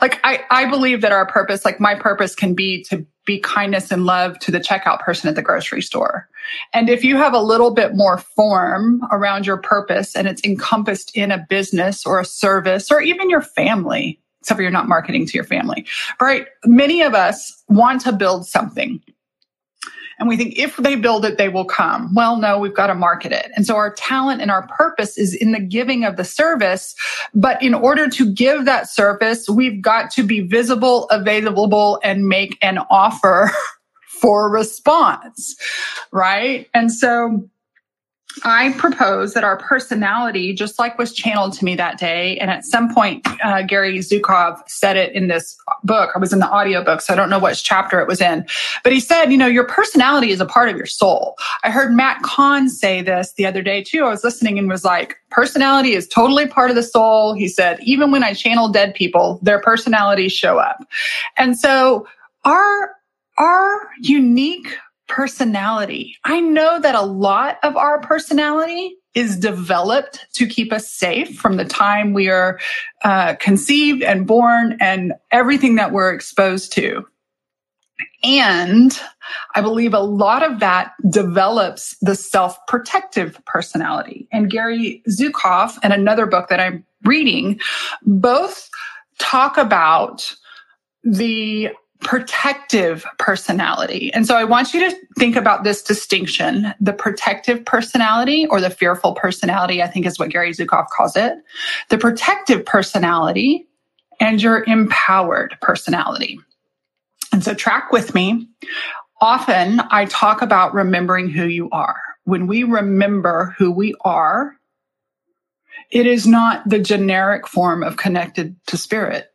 like, 0.02 0.20
I, 0.24 0.44
I 0.50 0.66
believe 0.66 1.02
that 1.02 1.12
our 1.12 1.28
purpose, 1.28 1.64
like 1.64 1.80
my 1.80 1.96
purpose 1.96 2.36
can 2.36 2.56
be 2.56 2.84
to 2.86 3.06
be 3.26 3.40
kindness 3.40 3.92
and 3.92 4.06
love 4.06 4.38
to 4.40 4.52
the 4.52 4.60
checkout 4.60 5.00
person 5.00 5.30
at 5.30 5.36
the 5.36 5.42
grocery 5.42 5.82
store. 5.82 6.28
And 6.74 6.90
if 6.90 7.04
you 7.04 7.18
have 7.18 7.34
a 7.34 7.40
little 7.40 7.72
bit 7.74 7.96
more 7.96 8.18
form 8.18 9.02
around 9.12 9.48
your 9.48 9.58
purpose 9.58 10.16
and 10.16 10.28
it's 10.28 10.44
encompassed 10.44 11.16
in 11.16 11.32
a 11.32 11.46
business 11.50 12.06
or 12.06 12.20
a 12.20 12.26
service 12.26 12.92
or 12.92 13.02
even 13.02 13.30
your 13.30 13.42
family, 13.42 14.20
except 14.42 14.58
for 14.58 14.62
you're 14.62 14.72
not 14.72 14.88
marketing 14.88 15.26
to 15.26 15.34
your 15.34 15.44
family, 15.44 15.86
right? 16.22 16.48
Many 16.66 17.02
of 17.02 17.16
us 17.16 17.64
want 17.68 18.02
to 18.02 18.12
build 18.12 18.46
something. 18.46 19.02
And 20.20 20.30
we 20.30 20.38
think 20.38 20.58
if 20.58 20.78
they 20.78 20.96
build 20.96 21.26
it, 21.26 21.38
they 21.38 21.50
will 21.50 21.66
come. 21.66 22.14
Well, 22.14 22.38
no, 22.38 22.58
we've 22.58 22.74
got 22.74 22.88
to 22.88 22.96
market 22.96 23.32
it. 23.32 23.52
And 23.56 23.66
so 23.66 23.76
our 23.76 23.94
talent 23.94 24.42
and 24.42 24.50
our 24.50 24.68
purpose 24.68 25.18
is 25.18 25.34
in 25.34 25.52
the 25.52 25.60
giving 25.60 26.06
of 26.06 26.16
the 26.16 26.24
service. 26.24 26.96
But 27.34 27.62
in 27.62 27.74
order 27.74 28.10
to 28.10 28.32
give 28.34 28.66
that 28.66 28.90
service, 28.90 29.50
we've 29.50 29.82
got 29.82 30.12
to 30.12 30.24
be 30.24 30.42
visible, 30.42 31.08
available, 31.10 32.00
and 32.04 32.28
make 32.28 32.58
an 32.62 32.80
offer 32.90 33.52
for 34.22 34.50
response. 34.50 35.56
Right. 36.12 36.70
And 36.74 36.92
so 36.92 37.50
I 38.44 38.74
propose 38.74 39.34
that 39.34 39.44
our 39.44 39.58
personality, 39.58 40.54
just 40.54 40.78
like 40.78 40.98
was 40.98 41.14
channeled 41.14 41.54
to 41.54 41.66
me 41.66 41.76
that 41.76 41.98
day, 41.98 42.38
and 42.38 42.52
at 42.52 42.66
some 42.66 42.94
point, 42.94 43.26
uh, 43.44 43.62
Gary 43.62 43.98
Zukav 44.00 44.60
said 44.68 44.98
it 44.98 45.14
in 45.14 45.28
this 45.28 45.56
book. 45.84 46.12
I 46.16 46.20
was 46.20 46.34
in 46.34 46.40
the 46.40 46.52
audiobook, 46.52 47.02
so 47.02 47.14
I 47.14 47.16
don't 47.16 47.30
know 47.30 47.40
which 47.40 47.64
chapter 47.64 48.00
it 48.00 48.08
was 48.08 48.20
in, 48.20 48.46
but 48.84 48.92
he 48.92 49.00
said, 49.00 49.32
you 49.32 49.38
know, 49.38 49.48
your 49.48 49.66
personality 49.66 50.32
is 50.32 50.42
a 50.42 50.46
part 50.46 50.70
of 50.70 50.76
your 50.76 50.86
soul. 50.86 51.36
I 51.64 51.72
heard 51.72 51.94
Matt 51.94 52.22
Kahn 52.24 52.70
say 52.70 53.02
this 53.02 53.34
the 53.34 53.46
other 53.46 53.62
day 53.62 53.84
too. 53.84 54.04
I 54.04 54.10
was 54.10 54.24
listening 54.24 54.60
and 54.60 54.70
was 54.70 54.84
like, 54.84 55.16
personality 55.32 55.94
is 55.94 56.08
totally 56.08 56.48
part 56.48 56.70
of 56.70 56.76
the 56.76 56.84
soul. 56.84 57.34
He 57.34 57.48
said, 57.48 57.80
even 57.82 58.12
when 58.12 58.24
I 58.24 58.34
channel 58.34 58.70
dead 58.70 58.94
people, 58.94 59.40
their 59.44 59.62
personalities 59.62 60.34
show 60.34 60.58
up. 60.58 60.86
And 61.38 61.58
so 61.58 62.08
our, 62.44 62.92
our 63.38 63.90
unique 64.02 64.78
personality. 65.08 66.16
I 66.24 66.40
know 66.40 66.80
that 66.80 66.96
a 66.96 67.02
lot 67.02 67.58
of 67.64 67.76
our 67.76 68.00
personality 68.02 68.98
is 69.14 69.38
developed 69.38 70.28
to 70.34 70.46
keep 70.46 70.74
us 70.74 70.92
safe 70.92 71.38
from 71.38 71.56
the 71.56 71.66
time 71.66 72.14
we 72.14 72.30
are 72.30 72.60
uh, 73.04 73.36
conceived 73.36 74.04
and 74.04 74.28
born 74.28 74.78
and 74.82 75.14
everything 75.32 75.76
that 75.76 75.92
we're 75.92 76.14
exposed 76.14 76.74
to. 76.74 77.06
And 78.24 79.00
I 79.56 79.62
believe 79.62 79.94
a 79.94 80.00
lot 80.00 80.44
of 80.44 80.60
that 80.60 80.94
develops 81.10 81.96
the 82.02 82.16
self 82.16 82.58
protective 82.68 83.40
personality. 83.46 84.28
And 84.32 84.50
Gary 84.50 85.02
Zukav 85.10 85.78
and 85.82 85.94
another 85.94 86.26
book 86.26 86.50
that 86.50 86.60
I'm 86.60 86.84
reading 87.04 87.60
both 88.04 88.70
talk 89.20 89.58
about 89.58 90.36
the 91.04 91.70
protective 92.06 93.04
personality. 93.18 94.14
And 94.14 94.28
so 94.28 94.36
I 94.36 94.44
want 94.44 94.74
you 94.74 94.80
to 94.90 94.96
think 95.18 95.36
about 95.36 95.64
this 95.64 95.82
distinction. 95.82 96.72
The 96.80 96.94
protective 96.94 97.66
personality 97.66 98.46
or 98.46 98.62
the 98.62 98.70
fearful 98.70 99.14
personality, 99.14 99.82
I 99.82 99.88
think 99.88 100.06
is 100.06 100.20
what 100.20 100.30
Gary 100.30 100.52
Zukav 100.52 100.88
calls 100.90 101.16
it. 101.16 101.34
The 101.90 101.98
protective 101.98 102.64
personality 102.64 103.68
and 104.20 104.42
your 104.42 104.64
empowered 104.66 105.58
personality. 105.62 106.40
And 107.34 107.44
so 107.44 107.56
track 107.56 107.92
with 107.92 108.14
me. 108.14 108.48
Often 109.20 109.82
I 109.90 110.06
talk 110.06 110.44
about 110.44 110.76
remembering 110.76 111.28
who 111.28 111.46
you 111.48 111.70
are. 111.72 112.00
When 112.26 112.46
we 112.46 112.64
remember 112.64 113.56
who 113.58 113.72
we 113.72 113.96
are, 114.06 114.56
it 115.90 116.06
is 116.06 116.28
not 116.28 116.68
the 116.70 116.80
generic 116.80 117.48
form 117.48 117.84
of 117.84 117.98
connected 117.98 118.56
to 118.68 118.78
spirit 118.78 119.32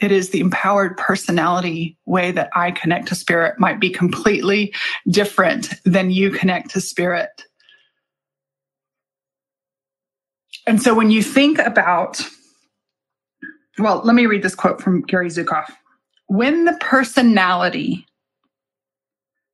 it 0.00 0.10
is 0.10 0.30
the 0.30 0.40
empowered 0.40 0.96
personality 0.96 1.96
way 2.06 2.32
that 2.32 2.50
I 2.54 2.70
connect 2.70 3.08
to 3.08 3.14
spirit 3.14 3.60
might 3.60 3.78
be 3.78 3.90
completely 3.90 4.74
different 5.08 5.74
than 5.84 6.10
you 6.10 6.30
connect 6.30 6.70
to 6.70 6.80
spirit. 6.80 7.44
And 10.66 10.82
so 10.82 10.94
when 10.94 11.10
you 11.10 11.22
think 11.22 11.58
about, 11.58 12.20
well, 13.78 14.00
let 14.04 14.14
me 14.14 14.26
read 14.26 14.42
this 14.42 14.54
quote 14.54 14.80
from 14.80 15.02
Gary 15.02 15.28
Zukav. 15.28 15.66
When 16.26 16.64
the 16.64 16.76
personality 16.80 18.06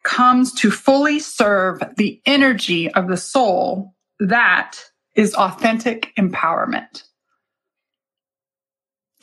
comes 0.05 0.53
to 0.55 0.71
fully 0.71 1.19
serve 1.19 1.83
the 1.97 2.21
energy 2.27 2.93
of 2.93 3.09
the 3.09 3.17
soul, 3.17 3.95
that 4.21 4.79
is 5.17 5.35
authentic 5.35 6.13
empowerment 6.17 7.03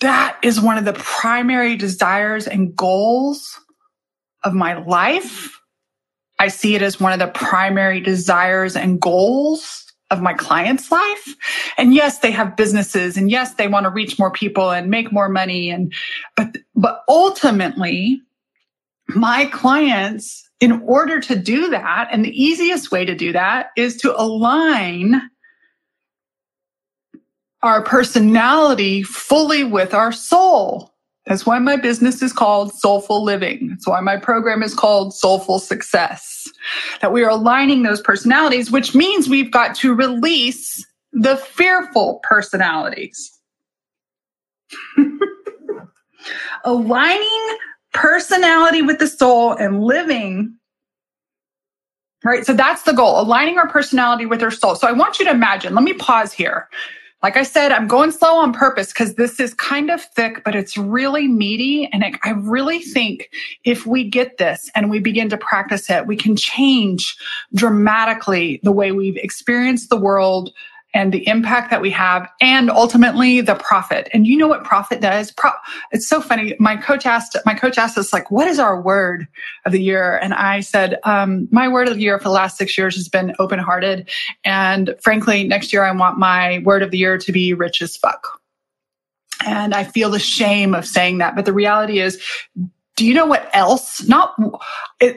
that 0.04 0.38
is 0.44 0.62
one 0.62 0.78
of 0.78 0.86
the 0.86 0.94
primary 0.94 1.76
desires 1.76 2.48
and 2.48 2.76
goals 2.76 3.60
of 4.44 4.54
my 4.54 4.78
life. 4.78 5.60
I 6.40 6.48
see 6.48 6.76
it 6.76 6.82
as 6.82 7.00
one 7.00 7.14
of 7.14 7.20
the 7.20 7.28
primary 7.28 8.00
desires 8.00 8.76
and 8.76 9.00
goals 9.00 9.92
of 10.12 10.22
my 10.22 10.34
client's 10.34 10.92
life. 10.92 11.36
And 11.78 11.94
yes, 11.94 12.20
they 12.20 12.32
have 12.32 12.56
businesses 12.56 13.18
and 13.18 13.32
yes, 13.32 13.56
they 13.56 13.68
want 13.68 13.86
to 13.86 13.90
reach 13.90 14.20
more 14.20 14.32
people 14.32 14.70
and 14.72 14.90
make 14.90 15.12
more 15.12 15.30
money. 15.30 15.70
And, 15.70 15.94
but, 16.38 16.58
but 16.76 17.04
ultimately 17.08 18.22
my 19.10 19.46
clients, 19.48 20.48
in 20.60 20.82
order 20.86 21.20
to 21.20 21.36
do 21.36 21.70
that, 21.70 22.08
and 22.12 22.24
the 22.24 22.42
easiest 22.42 22.92
way 22.92 23.04
to 23.06 23.16
do 23.16 23.34
that 23.34 23.72
is 23.76 23.98
to 23.98 24.20
align 24.22 25.22
our 27.64 27.82
personality 27.82 29.02
fully 29.04 29.64
with 29.64 29.94
our 29.94 30.12
soul. 30.12 30.94
That's 31.26 31.46
why 31.46 31.58
my 31.60 31.78
business 31.78 32.22
is 32.22 32.34
called 32.34 32.74
Soulful 32.74 33.24
Living. 33.24 33.70
That's 33.70 33.88
why 33.88 34.02
my 34.02 34.18
program 34.18 34.62
is 34.62 34.74
called 34.74 35.16
Soulful 35.16 35.60
Success. 35.60 36.50
That 37.00 37.14
we 37.14 37.24
are 37.24 37.30
aligning 37.30 37.84
those 37.84 38.02
personalities, 38.02 38.70
which 38.70 38.94
means 38.94 39.30
we've 39.30 39.52
got 39.52 39.74
to 39.78 39.96
release 39.96 40.86
the 41.14 41.38
fearful 41.38 42.20
personalities. 42.24 43.32
Aligning 46.66 47.58
personality 47.94 48.82
with 48.82 49.00
the 49.00 49.08
soul 49.08 49.54
and 49.54 49.84
living 49.84 50.58
right? 52.24 52.46
So 52.46 52.54
that's 52.54 52.84
the 52.84 52.94
goal, 52.94 53.20
aligning 53.20 53.58
our 53.58 53.68
personality 53.68 54.26
with 54.26 54.42
our 54.42 54.50
soul. 54.50 54.76
So 54.76 54.88
I 54.88 54.94
want 54.94 55.20
you 55.20 55.26
to 55.26 55.32
imagine, 55.32 55.76
let 55.76 55.84
me 55.84 55.92
pause 55.92 56.32
here. 56.32 56.70
Like 57.24 57.38
I 57.38 57.44
said, 57.44 57.72
I'm 57.72 57.88
going 57.88 58.12
slow 58.12 58.36
on 58.36 58.52
purpose 58.52 58.92
because 58.92 59.16
this 59.16 59.40
is 59.40 59.54
kind 59.54 59.90
of 59.90 60.02
thick, 60.02 60.44
but 60.44 60.56
it's 60.56 60.78
really 60.78 61.30
meaty. 61.30 61.90
And 61.94 62.04
I 62.22 62.32
really 62.32 62.80
think 62.80 63.30
if 63.64 63.86
we 63.86 64.04
get 64.04 64.38
this 64.38 64.70
and 64.76 64.90
we 64.90 65.00
begin 65.00 65.30
to 65.30 65.38
practice 65.38 65.90
it, 65.90 66.06
we 66.06 66.18
can 66.18 66.36
change 66.36 67.16
dramatically 67.56 68.60
the 68.64 68.74
way 68.74 68.92
we've 68.92 69.16
experienced 69.16 69.90
the 69.90 69.96
world, 69.96 70.52
and 70.94 71.12
the 71.12 71.28
impact 71.28 71.72
that 71.72 71.82
we 71.82 71.90
have 71.90 72.30
and 72.40 72.70
ultimately 72.70 73.42
the 73.42 73.56
profit. 73.56 74.08
And 74.14 74.28
you 74.28 74.38
know 74.38 74.48
what 74.48 74.64
profit 74.64 75.02
does? 75.02 75.32
Pro- 75.32 75.52
it's 75.92 76.08
so 76.08 76.22
funny. 76.22 76.56
My 76.60 76.76
coach 76.76 77.06
asked, 77.06 77.36
my 77.46 77.56
coach 77.56 77.78
asked 77.78 77.98
us 77.98 78.14
like, 78.14 78.30
what 78.30 78.48
is 78.48 78.60
our 78.60 78.80
word 78.80 79.28
of 79.66 79.72
the 79.72 79.82
year? 79.82 80.18
And 80.18 80.34
I 80.34 80.60
said, 80.60 81.00
um, 81.04 81.48
my 81.52 81.68
word 81.68 81.88
of 81.88 81.96
the 81.96 82.02
year 82.02 82.18
for 82.20 82.26
the 82.26 82.30
last 82.30 82.58
six 82.58 82.78
years 82.78 82.96
has 82.96 83.10
been 83.10 83.36
open 83.40 83.60
hearted. 83.60 84.10
And 84.46 84.96
frankly, 85.02 85.48
next 85.48 85.74
year 85.74 85.84
I 85.84 85.92
want 85.92 86.20
my 86.20 86.60
word 86.60 86.84
of 86.84 86.92
the 86.92 86.98
year 86.98 87.18
to 87.18 87.32
be 87.32 87.54
rich 87.54 87.82
as 87.82 87.98
fuck. 87.98 88.40
And 89.46 89.74
I 89.74 89.84
feel 89.84 90.10
the 90.10 90.20
shame 90.20 90.76
of 90.76 90.86
saying 90.86 91.18
that. 91.18 91.36
But 91.36 91.46
the 91.46 91.54
reality 91.54 92.00
is, 92.00 92.22
do 92.96 93.06
you 93.06 93.16
know 93.16 93.26
what 93.26 93.50
else? 93.54 94.08
Not, 94.08 94.36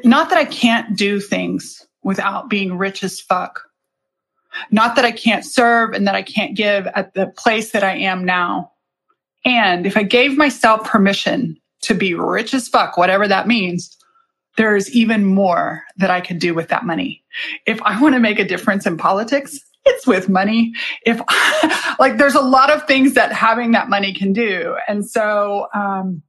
not 0.05 0.31
that 0.31 0.39
I 0.39 0.47
can't 0.47 0.97
do 0.97 1.21
things 1.21 1.87
without 2.03 2.49
being 2.49 2.79
rich 2.79 3.05
as 3.05 3.21
fuck 3.21 3.66
not 4.71 4.97
that 4.97 5.05
I 5.05 5.13
can't 5.13 5.45
serve 5.45 5.93
and 5.93 6.07
that 6.07 6.15
I 6.15 6.23
can't 6.23 6.57
give 6.57 6.87
at 6.89 7.15
the 7.15 7.27
place 7.29 7.73
that 7.73 7.85
I 7.85 7.97
am 7.97 8.25
now. 8.25 8.73
And 9.45 9.87
if 9.87 9.97
I 9.97 10.03
gave 10.03 10.37
myself 10.37 10.85
permission 10.85 11.57
to 11.83 11.95
be 11.95 12.15
rich 12.15 12.53
as 12.53 12.69
fuck, 12.69 12.97
whatever 12.97 13.29
that 13.29 13.47
means, 13.47 13.97
there 14.57 14.75
is 14.75 14.91
even 14.91 15.25
more 15.25 15.85
that 15.97 16.11
I 16.11 16.21
could 16.21 16.39
do 16.39 16.55
with 16.55 16.69
that 16.69 16.85
money. 16.85 17.23
If 17.67 17.81
I 17.83 18.01
want 18.01 18.15
to 18.15 18.21
make 18.21 18.39
a 18.39 18.45
difference 18.45 18.87
in 18.87 18.97
politics, 18.97 19.59
it's 19.85 20.07
with 20.07 20.29
money. 20.29 20.73
If 21.05 21.21
like 21.99 22.17
there's 22.17 22.35
a 22.35 22.41
lot 22.41 22.71
of 22.71 22.87
things 22.87 23.15
that 23.15 23.33
having 23.33 23.71
that 23.73 23.89
money 23.89 24.13
can 24.13 24.33
do. 24.33 24.77
And 24.89 25.09
so, 25.09 25.69
um, 25.75 26.23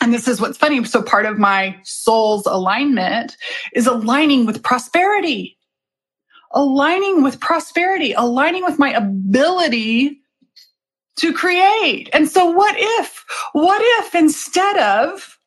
and 0.00 0.12
this 0.12 0.28
is 0.28 0.40
what's 0.40 0.58
funny. 0.58 0.84
So 0.84 1.02
part 1.02 1.24
of 1.24 1.38
my 1.38 1.76
soul's 1.82 2.44
alignment 2.44 3.36
is 3.72 3.86
aligning 3.86 4.44
with 4.44 4.62
prosperity 4.62 5.56
aligning 6.54 7.22
with 7.22 7.40
prosperity, 7.40 8.12
aligning 8.12 8.64
with 8.64 8.78
my 8.78 8.92
ability 8.92 10.20
to 11.16 11.32
create. 11.32 12.08
And 12.12 12.28
so 12.28 12.50
what 12.50 12.74
if, 12.78 13.24
what 13.52 13.80
if 13.82 14.14
instead 14.14 14.78
of 14.78 15.38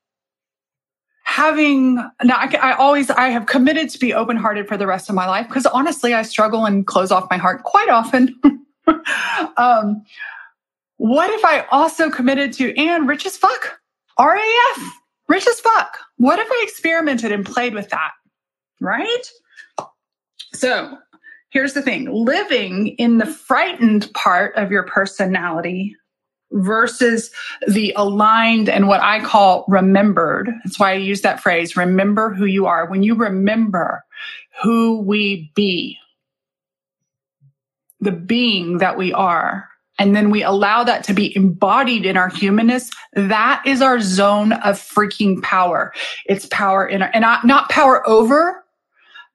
having, 1.24 1.96
now 2.24 2.38
I, 2.38 2.50
I 2.62 2.74
always, 2.74 3.10
I 3.10 3.30
have 3.30 3.48
committed 3.48 3.90
to 3.90 4.00
be 4.00 4.14
open 4.14 4.38
hearted 4.38 4.68
for 4.68 4.78
the 4.78 4.88
rest 4.88 5.10
of 5.10 5.16
my 5.16 5.28
life 5.28 5.48
because 5.48 5.66
honestly, 5.66 6.14
I 6.14 6.22
struggle 6.22 6.66
and 6.66 6.86
close 6.88 7.12
off 7.12 7.30
my 7.30 7.38
heart 7.38 7.64
quite 7.64 7.90
often. 7.90 8.40
um, 9.58 10.04
what 10.98 11.30
if 11.30 11.44
I 11.44 11.66
also 11.72 12.10
committed 12.10 12.54
to, 12.54 12.76
and 12.78 13.08
rich 13.08 13.26
as 13.26 13.38
fuck, 13.38 13.80
RAF, 14.20 14.94
rich 15.28 15.48
as 15.48 15.60
fuck? 15.60 16.00
What 16.18 16.40
if 16.40 16.48
I 16.50 16.64
experimented 16.64 17.32
and 17.32 17.46
played 17.46 17.74
with 17.74 17.90
that? 17.90 18.12
Right? 18.80 19.24
So 20.58 20.98
here's 21.50 21.74
the 21.74 21.82
thing 21.82 22.12
living 22.12 22.88
in 22.98 23.20
the 23.20 23.26
frightened 23.26 24.12
part 24.14 24.56
of 24.56 24.72
your 24.72 24.84
personality 24.84 25.96
versus 26.52 27.30
the 27.68 27.94
aligned 27.96 28.70
and 28.70 28.88
what 28.88 29.02
I 29.02 29.20
call 29.24 29.66
remembered. 29.68 30.50
That's 30.64 30.80
why 30.80 30.92
I 30.92 30.96
use 30.96 31.22
that 31.22 31.42
phrase, 31.42 31.78
remember 31.78 32.34
who 32.34 32.46
you 32.46 32.66
are. 32.66 32.90
When 32.90 33.04
you 33.04 33.16
remember 33.16 34.04
who 34.64 35.02
we 35.02 35.52
be, 35.56 35.98
the 38.00 38.12
being 38.12 38.78
that 38.78 38.98
we 38.98 39.14
are, 39.14 39.68
and 40.00 40.16
then 40.16 40.30
we 40.30 40.44
allow 40.44 40.84
that 40.84 41.04
to 41.06 41.14
be 41.14 41.36
embodied 41.36 42.06
in 42.06 42.18
our 42.18 42.30
humanness, 42.30 42.90
that 43.14 43.62
is 43.66 43.82
our 43.82 44.00
zone 44.00 44.54
of 44.54 44.76
freaking 44.76 45.42
power. 45.42 45.94
It's 46.26 46.46
power 46.48 46.88
in 46.88 47.02
our, 47.02 47.12
and 47.14 47.24
not, 47.24 47.46
not 47.46 47.70
power 47.70 48.08
over, 48.08 48.64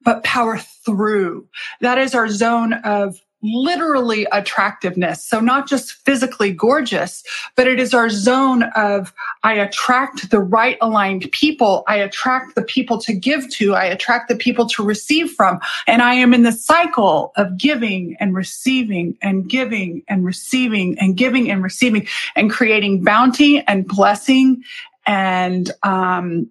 but 0.03 0.23
power 0.23 0.57
through. 0.57 1.47
That 1.81 1.97
is 1.97 2.15
our 2.15 2.29
zone 2.29 2.73
of 2.83 3.19
literally 3.43 4.25
attractiveness. 4.31 5.23
So 5.23 5.39
not 5.39 5.67
just 5.67 5.93
physically 6.05 6.51
gorgeous, 6.51 7.23
but 7.55 7.67
it 7.67 7.79
is 7.79 7.93
our 7.93 8.09
zone 8.09 8.63
of 8.75 9.13
I 9.43 9.53
attract 9.55 10.31
the 10.31 10.39
right 10.39 10.77
aligned 10.81 11.29
people. 11.31 11.83
I 11.87 11.97
attract 11.97 12.55
the 12.55 12.63
people 12.63 12.97
to 12.99 13.13
give 13.13 13.49
to. 13.51 13.75
I 13.75 13.85
attract 13.85 14.29
the 14.29 14.35
people 14.35 14.67
to 14.69 14.83
receive 14.83 15.31
from. 15.31 15.59
And 15.87 16.01
I 16.01 16.13
am 16.13 16.33
in 16.33 16.43
the 16.43 16.53
cycle 16.53 17.33
of 17.35 17.57
giving 17.57 18.15
and 18.19 18.33
receiving 18.33 19.17
and 19.21 19.49
giving 19.49 20.03
and 20.07 20.23
receiving 20.25 20.97
and 20.99 21.17
giving 21.17 21.51
and 21.51 21.61
receiving 21.61 22.07
and 22.35 22.49
creating 22.49 23.03
bounty 23.03 23.59
and 23.67 23.85
blessing 23.85 24.63
and 25.05 25.69
um, 25.83 26.49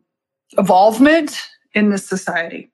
evolvement 0.59 1.41
in 1.73 1.89
this 1.89 2.07
society. 2.07 2.72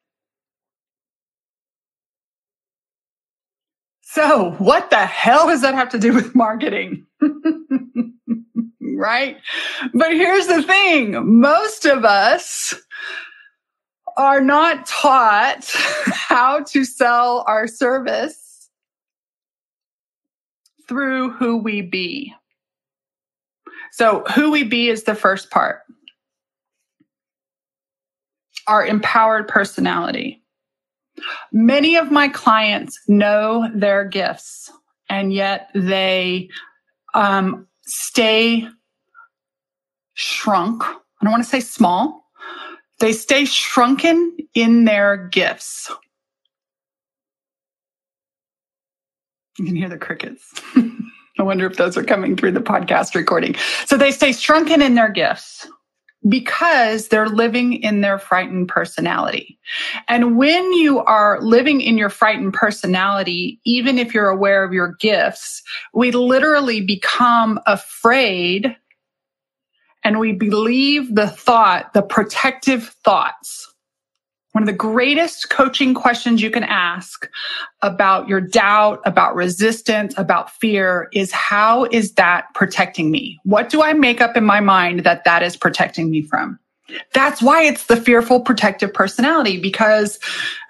So, 4.10 4.52
what 4.52 4.88
the 4.88 5.04
hell 5.04 5.48
does 5.48 5.60
that 5.60 5.74
have 5.74 5.90
to 5.90 5.98
do 5.98 6.14
with 6.14 6.34
marketing? 6.34 7.04
right? 8.80 9.36
But 9.92 10.12
here's 10.12 10.46
the 10.46 10.62
thing 10.62 11.38
most 11.38 11.84
of 11.84 12.06
us 12.06 12.72
are 14.16 14.40
not 14.40 14.86
taught 14.86 15.70
how 16.06 16.60
to 16.68 16.86
sell 16.86 17.44
our 17.46 17.66
service 17.66 18.70
through 20.88 21.32
who 21.32 21.58
we 21.58 21.82
be. 21.82 22.34
So, 23.92 24.24
who 24.34 24.50
we 24.50 24.64
be 24.64 24.88
is 24.88 25.02
the 25.02 25.14
first 25.14 25.50
part. 25.50 25.82
Our 28.66 28.86
empowered 28.86 29.48
personality. 29.48 30.42
Many 31.52 31.96
of 31.96 32.10
my 32.10 32.28
clients 32.28 32.98
know 33.08 33.68
their 33.74 34.04
gifts 34.04 34.70
and 35.08 35.32
yet 35.32 35.70
they 35.74 36.48
um, 37.14 37.66
stay 37.82 38.68
shrunk. 40.14 40.82
I 40.84 41.24
don't 41.24 41.32
want 41.32 41.44
to 41.44 41.48
say 41.48 41.60
small. 41.60 42.24
They 43.00 43.12
stay 43.12 43.44
shrunken 43.44 44.36
in 44.54 44.84
their 44.84 45.16
gifts. 45.16 45.90
You 49.58 49.64
can 49.64 49.76
hear 49.76 49.88
the 49.88 49.98
crickets. 49.98 50.52
I 51.38 51.42
wonder 51.42 51.66
if 51.66 51.76
those 51.76 51.96
are 51.96 52.04
coming 52.04 52.36
through 52.36 52.52
the 52.52 52.60
podcast 52.60 53.14
recording. 53.14 53.54
So 53.86 53.96
they 53.96 54.10
stay 54.10 54.32
shrunken 54.32 54.82
in 54.82 54.96
their 54.96 55.08
gifts 55.08 55.68
because 56.26 57.08
they're 57.08 57.28
living 57.28 57.74
in 57.74 58.00
their 58.00 58.18
frightened 58.18 58.68
personality. 58.68 59.58
And 60.08 60.36
when 60.36 60.72
you 60.72 61.00
are 61.00 61.40
living 61.40 61.80
in 61.80 61.96
your 61.96 62.08
frightened 62.08 62.54
personality, 62.54 63.60
even 63.64 63.98
if 63.98 64.12
you're 64.12 64.28
aware 64.28 64.64
of 64.64 64.72
your 64.72 64.96
gifts, 64.98 65.62
we 65.94 66.10
literally 66.10 66.80
become 66.80 67.60
afraid 67.66 68.74
and 70.02 70.18
we 70.18 70.32
believe 70.32 71.14
the 71.14 71.28
thought, 71.28 71.92
the 71.92 72.02
protective 72.02 72.88
thoughts 73.04 73.72
one 74.58 74.64
of 74.64 74.66
the 74.66 74.72
greatest 74.72 75.50
coaching 75.50 75.94
questions 75.94 76.42
you 76.42 76.50
can 76.50 76.64
ask 76.64 77.30
about 77.80 78.26
your 78.26 78.40
doubt, 78.40 79.00
about 79.04 79.36
resistance, 79.36 80.12
about 80.18 80.50
fear 80.50 81.08
is 81.12 81.30
how 81.30 81.84
is 81.92 82.14
that 82.14 82.46
protecting 82.56 83.12
me? 83.12 83.38
What 83.44 83.68
do 83.68 83.84
I 83.84 83.92
make 83.92 84.20
up 84.20 84.36
in 84.36 84.42
my 84.42 84.58
mind 84.58 85.04
that 85.04 85.22
that 85.22 85.44
is 85.44 85.56
protecting 85.56 86.10
me 86.10 86.22
from? 86.22 86.58
That's 87.12 87.40
why 87.40 87.62
it's 87.62 87.86
the 87.86 87.94
fearful 87.94 88.40
protective 88.40 88.92
personality 88.92 89.60
because 89.60 90.18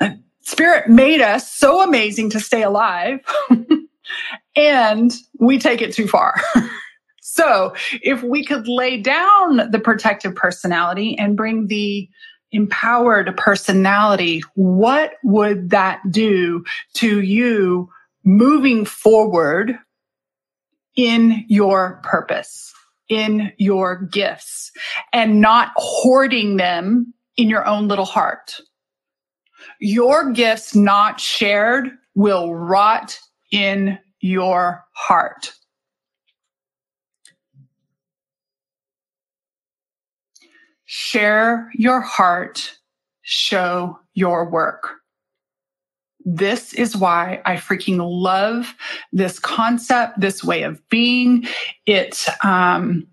uh, 0.03 0.11
spirit 0.42 0.90
made 0.90 1.22
us 1.22 1.51
so 1.51 1.81
amazing 1.81 2.29
to 2.29 2.40
stay 2.40 2.62
alive 2.62 3.20
and 4.55 5.14
we 5.40 5.59
take 5.59 5.81
it 5.81 5.94
too 5.94 6.07
far. 6.07 6.35
so 7.22 7.74
if 8.03 8.22
we 8.22 8.44
could 8.44 8.68
lay 8.68 9.01
down 9.01 9.70
the 9.70 9.81
protective 9.83 10.35
personality 10.35 11.16
and 11.18 11.38
bring 11.38 11.68
the 11.68 12.07
empowered 12.52 13.37
personality, 13.37 14.42
what 14.54 15.12
would 15.22 15.70
that 15.70 16.00
do 16.11 16.64
to 16.94 17.20
you 17.20 17.90
moving 18.24 18.84
forward 18.84 19.78
in 20.96 21.44
your 21.48 22.00
purpose, 22.02 22.74
in 23.08 23.52
your 23.58 24.02
gifts, 24.02 24.72
and 25.12 25.40
not 25.40 25.72
hoarding 25.76 26.56
them 26.56 27.12
in 27.37 27.48
your 27.48 27.66
own 27.66 27.88
little 27.88 28.04
heart? 28.04 28.61
Your 29.80 30.32
gifts 30.32 30.74
not 30.74 31.20
shared 31.20 31.90
will 32.14 32.54
rot 32.54 33.18
in 33.52 33.98
your 34.20 34.84
heart. 34.92 35.52
Share 40.90 41.70
your 41.74 42.01
heart, 42.01 42.79
show 43.20 43.98
your 44.14 44.48
work. 44.48 44.94
This 46.24 46.72
is 46.72 46.96
why 46.96 47.42
I 47.44 47.57
freaking 47.57 47.98
love 48.01 48.74
this 49.12 49.38
concept, 49.38 50.18
this 50.18 50.42
way 50.42 50.62
of 50.62 50.81
being. 50.88 51.46
It, 51.85 52.24
um, 52.42 53.07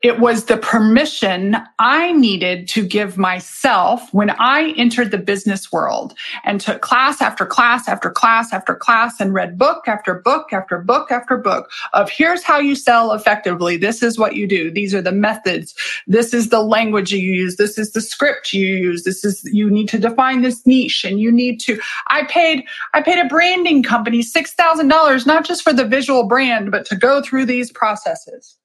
it 0.00 0.20
was 0.20 0.44
the 0.44 0.56
permission 0.56 1.56
I 1.80 2.12
needed 2.12 2.68
to 2.68 2.86
give 2.86 3.18
myself 3.18 4.14
when 4.14 4.30
I 4.30 4.72
entered 4.76 5.10
the 5.10 5.18
business 5.18 5.72
world 5.72 6.14
and 6.44 6.60
took 6.60 6.82
class 6.82 7.20
after 7.20 7.44
class 7.44 7.88
after 7.88 8.08
class 8.08 8.52
after 8.52 8.76
class 8.76 9.18
and 9.18 9.34
read 9.34 9.58
book 9.58 9.88
after 9.88 10.14
book 10.14 10.52
after 10.52 10.78
book 10.78 11.10
after 11.10 11.36
book 11.36 11.68
of 11.94 12.10
here's 12.10 12.44
how 12.44 12.60
you 12.60 12.76
sell 12.76 13.12
effectively. 13.12 13.76
This 13.76 14.00
is 14.00 14.18
what 14.18 14.36
you 14.36 14.46
do. 14.46 14.70
These 14.70 14.94
are 14.94 15.02
the 15.02 15.10
methods. 15.10 15.74
This 16.06 16.32
is 16.32 16.50
the 16.50 16.62
language 16.62 17.10
you 17.10 17.18
use. 17.18 17.56
This 17.56 17.76
is 17.76 17.90
the 17.90 18.00
script 18.00 18.52
you 18.52 18.66
use. 18.66 19.02
This 19.02 19.24
is, 19.24 19.42
you 19.52 19.68
need 19.68 19.88
to 19.88 19.98
define 19.98 20.42
this 20.42 20.64
niche 20.64 21.04
and 21.04 21.18
you 21.18 21.32
need 21.32 21.58
to, 21.62 21.80
I 22.06 22.22
paid, 22.26 22.64
I 22.94 23.02
paid 23.02 23.18
a 23.18 23.28
branding 23.28 23.82
company 23.82 24.20
$6,000, 24.20 25.26
not 25.26 25.44
just 25.44 25.62
for 25.62 25.72
the 25.72 25.84
visual 25.84 26.28
brand, 26.28 26.70
but 26.70 26.86
to 26.86 26.94
go 26.94 27.20
through 27.20 27.46
these 27.46 27.72
processes. 27.72 28.58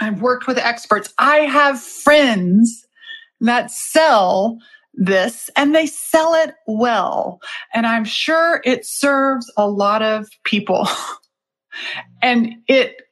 I've 0.00 0.22
worked 0.22 0.46
with 0.46 0.58
experts. 0.58 1.12
I 1.18 1.38
have 1.38 1.80
friends 1.80 2.86
that 3.40 3.70
sell 3.70 4.58
this 4.94 5.50
and 5.56 5.74
they 5.74 5.86
sell 5.86 6.34
it 6.34 6.54
well. 6.66 7.40
And 7.74 7.86
I'm 7.86 8.04
sure 8.04 8.60
it 8.64 8.86
serves 8.86 9.50
a 9.56 9.68
lot 9.68 10.02
of 10.02 10.28
people. 10.44 10.86
and 12.22 12.54
it, 12.68 13.02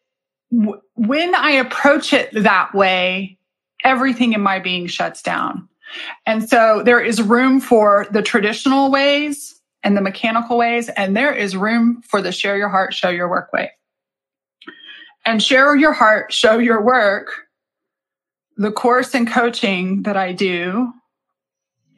w- 0.52 0.80
when 0.94 1.34
I 1.34 1.52
approach 1.52 2.12
it 2.12 2.30
that 2.32 2.74
way, 2.74 3.38
everything 3.84 4.32
in 4.32 4.40
my 4.40 4.58
being 4.58 4.86
shuts 4.86 5.22
down. 5.22 5.68
And 6.26 6.48
so 6.48 6.82
there 6.84 7.00
is 7.00 7.20
room 7.20 7.60
for 7.60 8.06
the 8.12 8.22
traditional 8.22 8.90
ways 8.90 9.60
and 9.82 9.96
the 9.96 10.02
mechanical 10.02 10.58
ways, 10.58 10.90
and 10.90 11.16
there 11.16 11.32
is 11.32 11.56
room 11.56 12.02
for 12.06 12.20
the 12.20 12.30
share 12.30 12.56
your 12.56 12.68
heart, 12.68 12.92
show 12.92 13.08
your 13.08 13.28
work 13.28 13.52
way 13.52 13.72
and 15.30 15.40
share 15.40 15.76
your 15.76 15.92
heart, 15.92 16.32
show 16.32 16.58
your 16.58 16.82
work. 16.82 17.30
The 18.56 18.72
course 18.72 19.14
and 19.14 19.30
coaching 19.30 20.02
that 20.02 20.16
I 20.16 20.32
do 20.32 20.92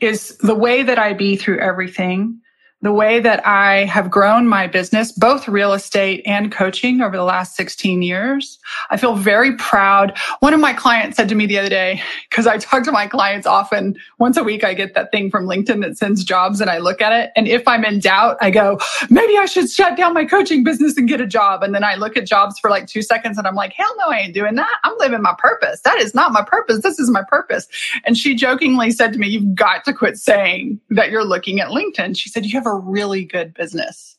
is 0.01 0.37
the 0.39 0.55
way 0.55 0.83
that 0.83 0.99
I 0.99 1.15
be 1.15 1.37
through 1.37 1.59
everything 1.59 2.42
the 2.83 2.93
way 2.93 3.21
that 3.21 3.47
I 3.47 3.85
have 3.85 4.11
grown 4.11 4.49
my 4.49 4.67
business, 4.67 5.13
both 5.13 5.47
real 5.47 5.73
estate 5.73 6.21
and 6.27 6.51
coaching 6.51 7.01
over 7.01 7.17
the 7.17 7.23
last 7.23 7.55
16 7.55 8.03
years. 8.03 8.59
I 8.91 8.97
feel 8.97 9.15
very 9.15 9.57
proud. 9.57 10.19
One 10.41 10.53
of 10.53 10.59
my 10.59 10.73
clients 10.73 11.17
said 11.17 11.29
to 11.29 11.37
me 11.37 11.47
the 11.47 11.61
other 11.61 11.69
day, 11.69 12.03
because 12.29 12.49
I 12.49 12.59
talk 12.59 12.83
to 12.85 12.93
my 12.93 13.07
clients 13.07 13.47
often, 13.47 13.97
once 14.19 14.37
a 14.37 14.43
week, 14.43 14.65
I 14.65 14.75
get 14.75 14.95
that 14.95 15.13
thing 15.13 15.31
from 15.31 15.47
LinkedIn 15.47 15.81
that 15.83 15.97
sends 15.97 16.25
jobs 16.25 16.61
and 16.61 16.69
I 16.69 16.79
look 16.79 17.01
at 17.01 17.13
it. 17.13 17.31
And 17.37 17.47
if 17.47 17.67
I'm 17.69 17.85
in 17.85 18.01
doubt, 18.01 18.37
I 18.41 18.51
go, 18.51 18.81
maybe 19.09 19.39
I 19.39 19.47
should 19.47 19.71
shut 19.71 19.97
down 19.97 20.13
my 20.13 20.25
coaching 20.25 20.65
business 20.65 20.97
and 20.97 21.09
get 21.09 21.21
a 21.21 21.27
job. 21.27 21.63
And 21.63 21.75
then 21.77 21.85
I 21.85 21.95
look 21.95 22.17
at 22.17 22.27
jobs 22.27 22.59
for 22.59 22.69
like 22.69 22.89
two 22.89 23.03
seconds 23.03 23.39
and 23.39 23.47
I'm 23.47 23.55
like, 23.55 23.73
hell 23.75 23.95
no, 23.99 24.07
I 24.09 24.19
ain't 24.19 24.35
doing 24.35 24.57
that. 24.57 24.75
I'm 24.83 24.99
living 24.99 25.23
my 25.23 25.35
purpose. 25.39 25.83
That 25.83 26.01
is 26.01 26.15
not 26.15 26.33
my 26.33 26.43
purpose. 26.43 26.83
This 26.83 26.99
is 26.99 27.11
my 27.11 27.23
purpose. 27.29 27.69
And 28.05 28.19
she 28.19 28.35
jokingly 28.35 28.91
said 28.91 29.13
to 29.13 29.21
me, 29.21 29.29
you've 29.29 29.55
got 29.55 29.85
to 29.85 29.93
quit 29.93 30.19
saying 30.19 30.81
that 30.91 31.11
you're 31.11 31.25
looking 31.25 31.61
at 31.61 31.69
LinkedIn. 31.69 32.17
She 32.19 32.29
said, 32.29 32.45
you 32.45 32.53
have 32.59 32.67
a 32.67 32.72
really 32.77 33.25
good 33.25 33.55
business. 33.55 34.17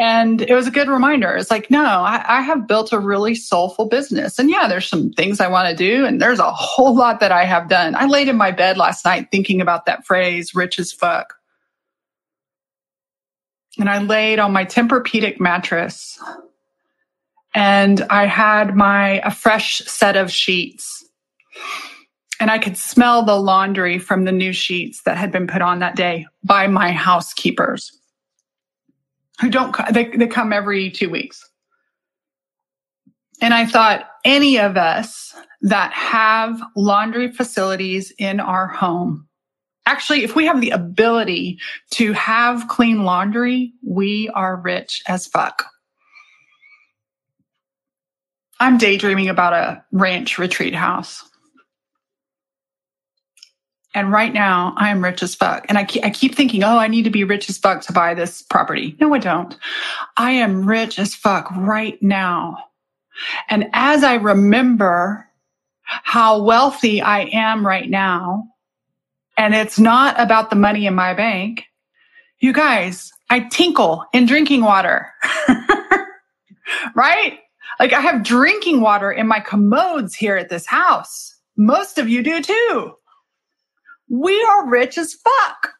And 0.00 0.40
it 0.42 0.54
was 0.54 0.68
a 0.68 0.70
good 0.70 0.88
reminder. 0.88 1.34
It's 1.34 1.50
like, 1.50 1.70
no, 1.70 1.82
I, 1.84 2.24
I 2.38 2.40
have 2.42 2.68
built 2.68 2.92
a 2.92 3.00
really 3.00 3.34
soulful 3.34 3.86
business. 3.86 4.38
And 4.38 4.48
yeah, 4.48 4.68
there's 4.68 4.86
some 4.86 5.10
things 5.10 5.40
I 5.40 5.48
want 5.48 5.68
to 5.68 5.74
do. 5.74 6.06
And 6.06 6.22
there's 6.22 6.38
a 6.38 6.52
whole 6.52 6.94
lot 6.94 7.18
that 7.18 7.32
I 7.32 7.44
have 7.44 7.68
done. 7.68 7.96
I 7.96 8.06
laid 8.06 8.28
in 8.28 8.36
my 8.36 8.52
bed 8.52 8.78
last 8.78 9.04
night 9.04 9.28
thinking 9.32 9.60
about 9.60 9.86
that 9.86 10.06
phrase, 10.06 10.54
rich 10.54 10.78
as 10.78 10.92
fuck. 10.92 11.34
And 13.76 13.90
I 13.90 13.98
laid 13.98 14.38
on 14.38 14.52
my 14.52 14.64
Tempur-Pedic 14.64 15.40
mattress 15.40 16.18
and 17.54 18.02
I 18.08 18.26
had 18.26 18.76
my, 18.76 19.20
a 19.24 19.32
fresh 19.32 19.78
set 19.78 20.16
of 20.16 20.30
sheets 20.30 21.04
and 22.40 22.50
I 22.50 22.58
could 22.58 22.76
smell 22.76 23.24
the 23.24 23.36
laundry 23.36 23.98
from 23.98 24.24
the 24.24 24.32
new 24.32 24.52
sheets 24.52 25.02
that 25.02 25.16
had 25.16 25.32
been 25.32 25.46
put 25.46 25.62
on 25.62 25.80
that 25.80 25.96
day 25.96 26.26
by 26.44 26.66
my 26.66 26.92
housekeepers 26.92 27.92
who 29.40 29.50
don't, 29.50 29.74
they, 29.92 30.04
they 30.04 30.26
come 30.26 30.52
every 30.52 30.90
two 30.90 31.10
weeks. 31.10 31.48
And 33.40 33.54
I 33.54 33.66
thought 33.66 34.08
any 34.24 34.58
of 34.58 34.76
us 34.76 35.34
that 35.62 35.92
have 35.92 36.60
laundry 36.76 37.30
facilities 37.30 38.12
in 38.18 38.40
our 38.40 38.66
home, 38.66 39.28
actually, 39.86 40.24
if 40.24 40.34
we 40.34 40.46
have 40.46 40.60
the 40.60 40.70
ability 40.70 41.58
to 41.92 42.12
have 42.12 42.68
clean 42.68 43.04
laundry, 43.04 43.72
we 43.86 44.28
are 44.30 44.60
rich 44.60 45.02
as 45.06 45.26
fuck. 45.26 45.66
I'm 48.60 48.76
daydreaming 48.76 49.28
about 49.28 49.52
a 49.52 49.84
ranch 49.92 50.36
retreat 50.36 50.74
house. 50.74 51.27
And 53.98 54.12
right 54.12 54.32
now 54.32 54.74
I 54.76 54.90
am 54.90 55.02
rich 55.02 55.24
as 55.24 55.34
fuck. 55.34 55.66
And 55.68 55.76
I 55.76 55.84
keep, 55.84 56.04
I 56.04 56.10
keep 56.10 56.36
thinking, 56.36 56.62
oh, 56.62 56.78
I 56.78 56.86
need 56.86 57.02
to 57.02 57.10
be 57.10 57.24
rich 57.24 57.50
as 57.50 57.58
fuck 57.58 57.80
to 57.82 57.92
buy 57.92 58.14
this 58.14 58.42
property. 58.42 58.96
No, 59.00 59.12
I 59.12 59.18
don't. 59.18 59.56
I 60.16 60.30
am 60.30 60.64
rich 60.68 61.00
as 61.00 61.16
fuck 61.16 61.50
right 61.56 62.00
now. 62.00 62.58
And 63.50 63.68
as 63.72 64.04
I 64.04 64.14
remember 64.14 65.28
how 65.82 66.40
wealthy 66.40 67.02
I 67.02 67.22
am 67.32 67.66
right 67.66 67.90
now, 67.90 68.44
and 69.36 69.52
it's 69.52 69.80
not 69.80 70.14
about 70.20 70.50
the 70.50 70.56
money 70.56 70.86
in 70.86 70.94
my 70.94 71.12
bank, 71.12 71.64
you 72.38 72.52
guys, 72.52 73.10
I 73.30 73.40
tinkle 73.40 74.04
in 74.12 74.26
drinking 74.26 74.60
water. 74.60 75.08
right? 76.94 77.40
Like 77.80 77.92
I 77.92 78.00
have 78.00 78.22
drinking 78.22 78.80
water 78.80 79.10
in 79.10 79.26
my 79.26 79.40
commodes 79.40 80.14
here 80.14 80.36
at 80.36 80.50
this 80.50 80.66
house. 80.66 81.34
Most 81.56 81.98
of 81.98 82.08
you 82.08 82.22
do 82.22 82.40
too. 82.40 82.94
We 84.08 84.42
are 84.42 84.68
rich 84.68 84.98
as 84.98 85.14
fuck. 85.14 85.74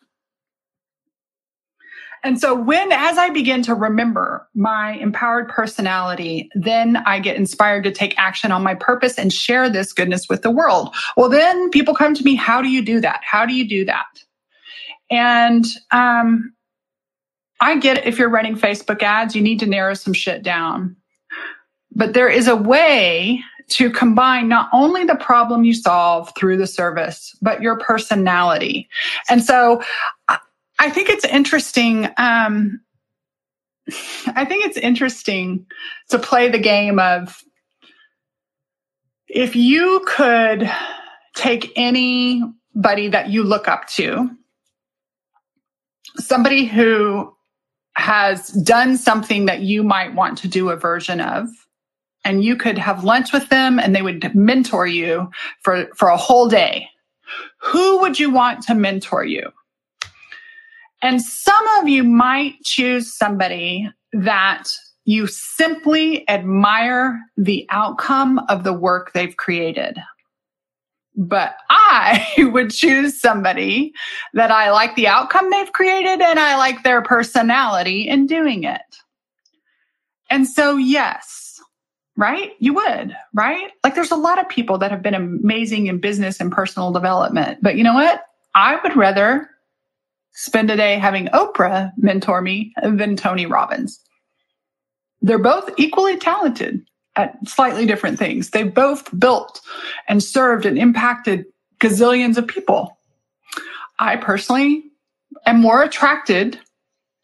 And 2.24 2.40
so 2.40 2.52
when, 2.52 2.90
as 2.90 3.16
I 3.16 3.30
begin 3.30 3.62
to 3.62 3.74
remember 3.74 4.48
my 4.54 4.94
empowered 4.94 5.48
personality, 5.48 6.50
then 6.54 6.96
I 7.06 7.20
get 7.20 7.36
inspired 7.36 7.84
to 7.84 7.92
take 7.92 8.18
action 8.18 8.50
on 8.50 8.62
my 8.62 8.74
purpose 8.74 9.18
and 9.18 9.32
share 9.32 9.70
this 9.70 9.92
goodness 9.92 10.28
with 10.28 10.42
the 10.42 10.50
world. 10.50 10.94
Well, 11.16 11.28
then 11.28 11.70
people 11.70 11.94
come 11.94 12.14
to 12.14 12.24
me, 12.24 12.34
how 12.34 12.60
do 12.60 12.68
you 12.68 12.82
do 12.82 13.00
that? 13.00 13.20
How 13.22 13.46
do 13.46 13.54
you 13.54 13.68
do 13.68 13.84
that? 13.84 14.06
And, 15.10 15.64
um, 15.92 16.52
I 17.60 17.76
get 17.78 17.98
it. 17.98 18.06
If 18.06 18.18
you're 18.18 18.28
running 18.28 18.56
Facebook 18.56 19.02
ads, 19.02 19.34
you 19.34 19.42
need 19.42 19.60
to 19.60 19.66
narrow 19.66 19.94
some 19.94 20.12
shit 20.12 20.42
down. 20.42 20.96
But 21.92 22.14
there 22.14 22.28
is 22.28 22.46
a 22.46 22.56
way 22.56 23.42
to 23.68 23.90
combine 23.90 24.48
not 24.48 24.68
only 24.72 25.04
the 25.04 25.14
problem 25.14 25.64
you 25.64 25.74
solve 25.74 26.32
through 26.36 26.56
the 26.56 26.66
service, 26.66 27.36
but 27.42 27.62
your 27.62 27.78
personality. 27.78 28.88
And 29.28 29.42
so 29.42 29.82
I 30.78 30.90
think 30.90 31.08
it's 31.08 31.24
interesting. 31.24 32.08
Um, 32.16 32.80
I 34.34 34.44
think 34.44 34.64
it's 34.64 34.76
interesting 34.76 35.66
to 36.10 36.18
play 36.18 36.48
the 36.48 36.58
game 36.58 36.98
of 36.98 37.42
if 39.28 39.54
you 39.56 40.02
could 40.06 40.70
take 41.34 41.72
anybody 41.76 43.08
that 43.08 43.28
you 43.28 43.42
look 43.42 43.68
up 43.68 43.86
to, 43.88 44.30
somebody 46.16 46.64
who 46.64 47.34
has 47.94 48.48
done 48.48 48.96
something 48.96 49.46
that 49.46 49.60
you 49.60 49.82
might 49.82 50.14
want 50.14 50.38
to 50.38 50.48
do 50.48 50.70
a 50.70 50.76
version 50.76 51.20
of, 51.20 51.48
and 52.28 52.44
you 52.44 52.56
could 52.56 52.76
have 52.76 53.04
lunch 53.04 53.32
with 53.32 53.48
them 53.48 53.78
and 53.78 53.96
they 53.96 54.02
would 54.02 54.34
mentor 54.34 54.86
you 54.86 55.30
for, 55.62 55.88
for 55.96 56.08
a 56.08 56.16
whole 56.18 56.46
day. 56.46 56.86
Who 57.56 58.00
would 58.00 58.20
you 58.20 58.28
want 58.28 58.62
to 58.64 58.74
mentor 58.74 59.24
you? 59.24 59.50
And 61.00 61.22
some 61.22 61.66
of 61.80 61.88
you 61.88 62.04
might 62.04 62.62
choose 62.64 63.14
somebody 63.14 63.88
that 64.12 64.64
you 65.06 65.26
simply 65.26 66.28
admire 66.28 67.18
the 67.38 67.66
outcome 67.70 68.40
of 68.50 68.62
the 68.62 68.74
work 68.74 69.14
they've 69.14 69.38
created. 69.38 69.96
But 71.16 71.56
I 71.70 72.26
would 72.52 72.70
choose 72.70 73.18
somebody 73.18 73.94
that 74.34 74.50
I 74.50 74.70
like 74.70 74.96
the 74.96 75.08
outcome 75.08 75.48
they've 75.48 75.72
created 75.72 76.20
and 76.20 76.38
I 76.38 76.58
like 76.58 76.82
their 76.82 77.00
personality 77.00 78.06
in 78.06 78.26
doing 78.26 78.64
it. 78.64 78.82
And 80.30 80.46
so, 80.46 80.76
yes, 80.76 81.47
right? 82.18 82.50
You 82.58 82.74
would, 82.74 83.16
right? 83.32 83.70
Like 83.84 83.94
there's 83.94 84.10
a 84.10 84.16
lot 84.16 84.40
of 84.40 84.48
people 84.48 84.76
that 84.78 84.90
have 84.90 85.02
been 85.02 85.14
amazing 85.14 85.86
in 85.86 86.00
business 86.00 86.40
and 86.40 86.50
personal 86.50 86.90
development. 86.90 87.60
But 87.62 87.76
you 87.76 87.84
know 87.84 87.94
what? 87.94 88.24
I 88.56 88.78
would 88.82 88.96
rather 88.96 89.48
spend 90.32 90.68
a 90.70 90.76
day 90.76 90.98
having 90.98 91.28
Oprah 91.28 91.92
mentor 91.96 92.42
me 92.42 92.74
than 92.82 93.14
Tony 93.14 93.46
Robbins. 93.46 94.00
They're 95.22 95.38
both 95.38 95.70
equally 95.78 96.16
talented 96.16 96.84
at 97.14 97.36
slightly 97.46 97.86
different 97.86 98.18
things. 98.18 98.50
They 98.50 98.64
both 98.64 99.16
built 99.18 99.60
and 100.08 100.22
served 100.22 100.66
and 100.66 100.76
impacted 100.76 101.44
gazillions 101.80 102.36
of 102.36 102.48
people. 102.48 102.98
I 104.00 104.16
personally 104.16 104.82
am 105.46 105.60
more 105.60 105.82
attracted 105.84 106.58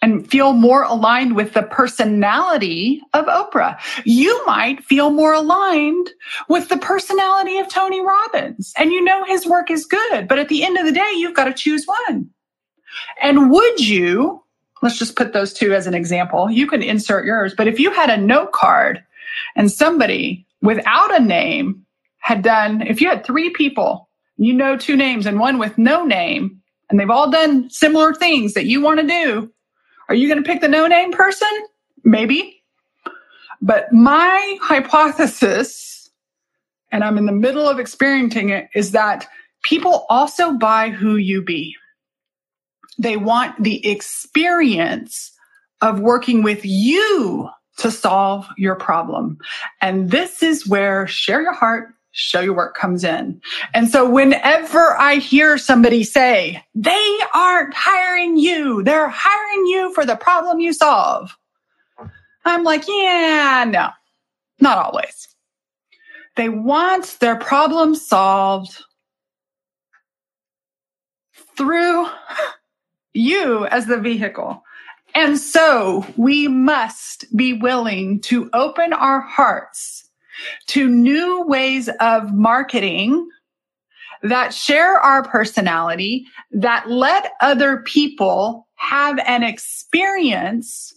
and 0.04 0.30
feel 0.30 0.52
more 0.52 0.82
aligned 0.82 1.34
with 1.34 1.54
the 1.54 1.62
personality 1.62 3.00
of 3.14 3.24
Oprah. 3.24 3.80
You 4.04 4.44
might 4.44 4.84
feel 4.84 5.08
more 5.08 5.32
aligned 5.32 6.10
with 6.46 6.68
the 6.68 6.76
personality 6.76 7.56
of 7.56 7.70
Tony 7.70 8.02
Robbins 8.02 8.74
and 8.76 8.92
you 8.92 9.02
know 9.02 9.24
his 9.24 9.46
work 9.46 9.70
is 9.70 9.86
good, 9.86 10.28
but 10.28 10.38
at 10.38 10.50
the 10.50 10.62
end 10.62 10.76
of 10.76 10.84
the 10.84 10.92
day, 10.92 11.10
you've 11.14 11.32
got 11.32 11.46
to 11.46 11.54
choose 11.54 11.86
one. 11.86 12.28
And 13.22 13.50
would 13.50 13.80
you, 13.80 14.42
let's 14.82 14.98
just 14.98 15.16
put 15.16 15.32
those 15.32 15.54
two 15.54 15.72
as 15.72 15.86
an 15.86 15.94
example. 15.94 16.50
You 16.50 16.66
can 16.66 16.82
insert 16.82 17.24
yours, 17.24 17.54
but 17.56 17.66
if 17.66 17.80
you 17.80 17.90
had 17.90 18.10
a 18.10 18.18
note 18.18 18.52
card 18.52 19.02
and 19.56 19.72
somebody 19.72 20.46
without 20.60 21.18
a 21.18 21.24
name 21.24 21.82
had 22.18 22.42
done, 22.42 22.82
if 22.82 23.00
you 23.00 23.08
had 23.08 23.24
three 23.24 23.48
people, 23.48 24.10
you 24.36 24.52
know 24.52 24.76
two 24.76 24.96
names 24.96 25.24
and 25.24 25.40
one 25.40 25.58
with 25.58 25.78
no 25.78 26.04
name, 26.04 26.60
and 26.90 27.00
they've 27.00 27.08
all 27.08 27.30
done 27.30 27.70
similar 27.70 28.12
things 28.12 28.52
that 28.52 28.66
you 28.66 28.82
want 28.82 29.00
to 29.00 29.06
do, 29.06 29.50
are 30.14 30.16
you 30.16 30.29
going 30.29 30.40
to 30.40 30.48
pick 30.48 30.61
the 30.61 30.68
no 30.68 30.87
name 30.87 31.11
person? 31.11 31.48
Maybe. 32.05 32.62
But 33.61 33.92
my 33.92 34.59
hypothesis, 34.62 36.09
and 36.92 37.03
I'm 37.03 37.18
in 37.18 37.27
the 37.27 37.33
middle 37.33 37.68
of 37.68 37.81
experiencing 37.81 38.50
it, 38.50 38.68
is 38.77 38.92
that 38.92 39.27
people 39.64 40.07
also 40.09 40.53
buy 40.53 40.90
who 40.90 41.16
you 41.16 41.42
be. 41.42 41.74
They 42.96 43.16
want 43.16 43.61
the 43.61 43.85
experience 43.90 45.33
of 45.81 45.98
working 45.98 46.44
with 46.44 46.61
you 46.62 47.48
to 47.79 47.90
solve 47.90 48.46
your 48.57 48.77
problem. 48.77 49.38
And 49.81 50.12
this 50.12 50.44
is 50.44 50.68
where 50.68 51.09
share 51.09 51.42
your 51.42 51.55
heart, 51.55 51.92
show 52.14 52.40
your 52.40 52.55
work 52.55 52.77
comes 52.77 53.03
in. 53.03 53.40
And 53.74 53.90
so 53.90 54.09
whenever 54.09 54.96
I 54.96 55.16
hear 55.16 55.59
somebody 55.59 56.05
say, 56.05 56.64
they 56.74 57.18
aren't 57.35 57.74
hiring 57.74 58.37
you, 58.37 58.85
they're 58.85 59.09
hiring 59.09 59.66
you 59.66 59.92
for 59.92 60.07
the 60.07 60.14
problem 60.14 60.61
you 60.61 60.72
solve. 60.72 61.37
I'm 62.44 62.62
like, 62.62 62.85
yeah, 62.87 63.64
no, 63.68 63.88
not 64.61 64.79
always. 64.79 65.29
They 66.37 66.48
want 66.48 67.16
their 67.20 67.37
problem 67.37 67.96
solved 67.96 68.81
through 71.57 72.07
you 73.12 73.66
as 73.66 73.87
the 73.87 73.98
vehicle. 73.98 74.62
And 75.16 75.38
so 75.38 76.07
we 76.16 76.46
must 76.46 77.24
be 77.37 77.55
willing 77.55 78.20
to 78.22 78.50
open 78.53 78.92
our 78.92 79.20
hearts 79.20 80.09
to 80.68 80.88
new 80.88 81.42
ways 81.47 81.88
of 82.01 82.33
marketing 82.35 83.29
that 84.23 84.55
share 84.55 84.99
our 84.99 85.23
personality, 85.23 86.27
that 86.51 86.88
let 86.90 87.33
other 87.40 87.79
people 87.83 88.66
have 88.77 89.18
an 89.27 89.42
experience 89.42 90.92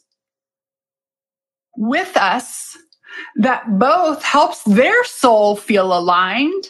with 1.75 2.15
us 2.17 2.77
that 3.35 3.79
both 3.79 4.23
helps 4.23 4.63
their 4.63 5.03
soul 5.05 5.55
feel 5.55 5.97
aligned 5.97 6.69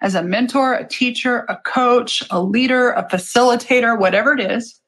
as 0.00 0.14
a 0.14 0.22
mentor, 0.22 0.74
a 0.74 0.86
teacher, 0.86 1.44
a 1.48 1.56
coach, 1.56 2.22
a 2.30 2.40
leader, 2.40 2.92
a 2.92 3.08
facilitator, 3.08 3.98
whatever 3.98 4.32
it 4.32 4.40
is. 4.40 4.80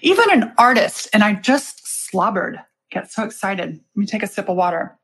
Even 0.00 0.30
an 0.30 0.52
artist, 0.58 1.08
and 1.12 1.22
I 1.22 1.34
just 1.34 1.86
slobbered, 1.86 2.58
get 2.90 3.10
so 3.10 3.22
excited. 3.22 3.70
Let 3.70 3.96
me 3.96 4.06
take 4.06 4.22
a 4.22 4.26
sip 4.26 4.48
of 4.48 4.56
water. 4.56 4.98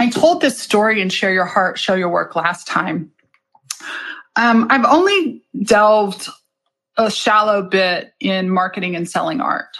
I 0.00 0.08
told 0.08 0.40
this 0.40 0.58
story 0.58 1.02
in 1.02 1.10
Share 1.10 1.30
Your 1.30 1.44
Heart, 1.44 1.78
Show 1.78 1.94
Your 1.94 2.08
Work 2.08 2.34
last 2.34 2.66
time. 2.66 3.12
Um, 4.34 4.66
I've 4.70 4.86
only 4.86 5.42
delved 5.62 6.26
a 6.96 7.10
shallow 7.10 7.60
bit 7.60 8.14
in 8.18 8.48
marketing 8.48 8.96
and 8.96 9.06
selling 9.06 9.42
art. 9.42 9.76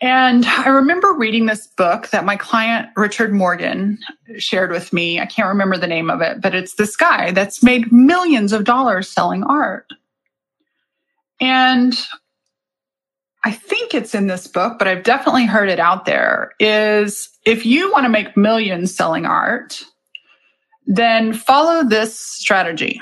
And 0.00 0.46
I 0.46 0.68
remember 0.68 1.12
reading 1.12 1.46
this 1.46 1.66
book 1.66 2.10
that 2.10 2.24
my 2.24 2.36
client, 2.36 2.88
Richard 2.94 3.32
Morgan, 3.32 3.98
shared 4.38 4.70
with 4.70 4.92
me. 4.92 5.18
I 5.18 5.26
can't 5.26 5.48
remember 5.48 5.76
the 5.76 5.88
name 5.88 6.08
of 6.08 6.20
it, 6.20 6.40
but 6.40 6.54
it's 6.54 6.74
this 6.74 6.94
guy 6.94 7.32
that's 7.32 7.64
made 7.64 7.90
millions 7.90 8.52
of 8.52 8.62
dollars 8.62 9.08
selling 9.10 9.42
art. 9.42 9.90
And 11.40 11.98
I 13.46 13.52
think 13.52 13.94
it's 13.94 14.12
in 14.12 14.26
this 14.26 14.48
book, 14.48 14.76
but 14.76 14.88
I've 14.88 15.04
definitely 15.04 15.46
heard 15.46 15.68
it 15.68 15.78
out 15.78 16.04
there 16.04 16.50
is 16.58 17.28
if 17.44 17.64
you 17.64 17.92
want 17.92 18.04
to 18.04 18.08
make 18.08 18.36
millions 18.36 18.92
selling 18.92 19.24
art, 19.24 19.84
then 20.84 21.32
follow 21.32 21.84
this 21.84 22.18
strategy. 22.18 23.00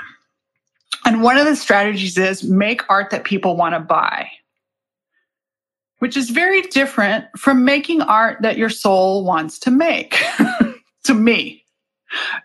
And 1.03 1.23
one 1.23 1.39
of 1.39 1.47
the 1.47 1.55
strategies 1.55 2.15
is 2.19 2.43
make 2.43 2.87
art 2.89 3.09
that 3.09 3.23
people 3.23 3.57
want 3.57 3.73
to 3.73 3.79
buy 3.79 4.29
which 5.99 6.15
is 6.15 6.29
very 6.29 6.61
different 6.61 7.25
from 7.35 7.65
making 7.65 7.99
art 8.01 8.39
that 8.43 8.57
your 8.57 8.69
soul 8.69 9.23
wants 9.23 9.57
to 9.57 9.71
make. 9.71 10.23
to 11.03 11.15
me, 11.15 11.63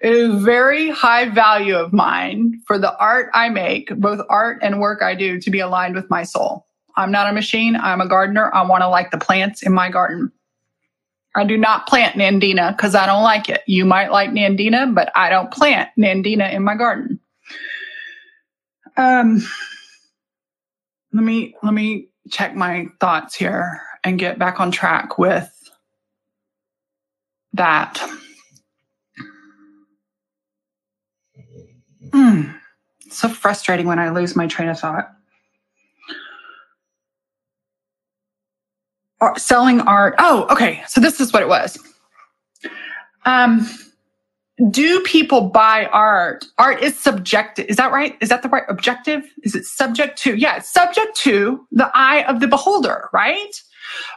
it 0.01 0.13
is 0.13 0.43
very 0.43 0.89
high 0.89 1.29
value 1.29 1.77
of 1.77 1.93
mine 1.93 2.59
for 2.67 2.79
the 2.79 2.97
art 2.99 3.29
I 3.35 3.51
make, 3.51 3.95
both 3.97 4.25
art 4.31 4.61
and 4.63 4.81
work 4.81 5.03
I 5.03 5.15
do, 5.15 5.39
to 5.41 5.51
be 5.51 5.61
aligned 5.61 5.95
with 5.95 6.09
my 6.09 6.23
soul. 6.23 6.65
I'm 6.97 7.11
not 7.11 7.29
a 7.29 7.33
machine. 7.33 7.77
I'm 7.77 8.01
a 8.01 8.09
gardener. 8.09 8.55
I 8.55 8.63
want 8.67 8.83
to 8.83 8.89
like 8.89 9.11
the 9.11 9.19
plants 9.19 9.63
in 9.63 9.73
my 9.73 9.91
garden. 9.91 10.33
I 11.37 11.45
do 11.45 11.57
not 11.57 11.87
plant 11.87 12.17
Nandina 12.17 12.77
because 12.77 12.95
I 12.95 13.07
don't 13.07 13.23
like 13.23 13.49
it. 13.49 13.63
You 13.67 13.85
might 13.85 14.11
like 14.11 14.31
Nandina, 14.31 14.93
but 14.93 15.13
I 15.15 15.31
don't 15.31 15.51
plant 15.53 15.91
Nandina 15.97 16.53
in 16.53 16.65
my 16.65 16.75
garden. 16.75 17.21
Um, 18.97 19.41
let 21.13 21.23
me 21.23 21.55
let 21.63 21.73
me 21.73 22.09
check 22.31 22.55
my 22.55 22.87
thoughts 23.01 23.35
here 23.35 23.81
and 24.05 24.19
get 24.19 24.39
back 24.39 24.61
on 24.61 24.71
track 24.71 25.19
with 25.19 25.51
that. 27.53 28.03
Mm, 32.11 32.59
so 33.11 33.29
frustrating 33.29 33.87
when 33.87 33.99
I 34.01 34.11
lose 34.11 34.35
my 34.35 34.49
train 34.49 34.69
of 34.69 34.81
thought. 34.81 35.13
Selling 39.37 39.81
art. 39.83 40.15
Oh, 40.19 40.47
okay. 40.51 40.83
So 40.89 41.01
this 41.01 41.21
is 41.21 41.33
what 41.33 41.43
it 41.43 41.49
was. 41.49 41.79
Um, 43.25 43.69
do 44.71 45.01
people 45.01 45.49
buy 45.49 45.87
art? 45.87 46.45
Art 46.59 46.83
is 46.83 46.99
subjective. 46.99 47.67
Is 47.69 47.77
that 47.77 47.93
right? 47.93 48.17
Is 48.21 48.29
that 48.29 48.43
the 48.43 48.49
right 48.49 48.65
objective? 48.69 49.25
Is 49.43 49.55
it 49.55 49.65
subject 49.65 50.19
to? 50.23 50.37
Yeah, 50.37 50.57
it's 50.57 50.71
subject 50.71 51.17
to 51.19 51.67
the 51.73 51.91
eye 51.95 52.25
of 52.25 52.41
the 52.41 52.49
beholder, 52.49 53.09
right? 53.13 53.63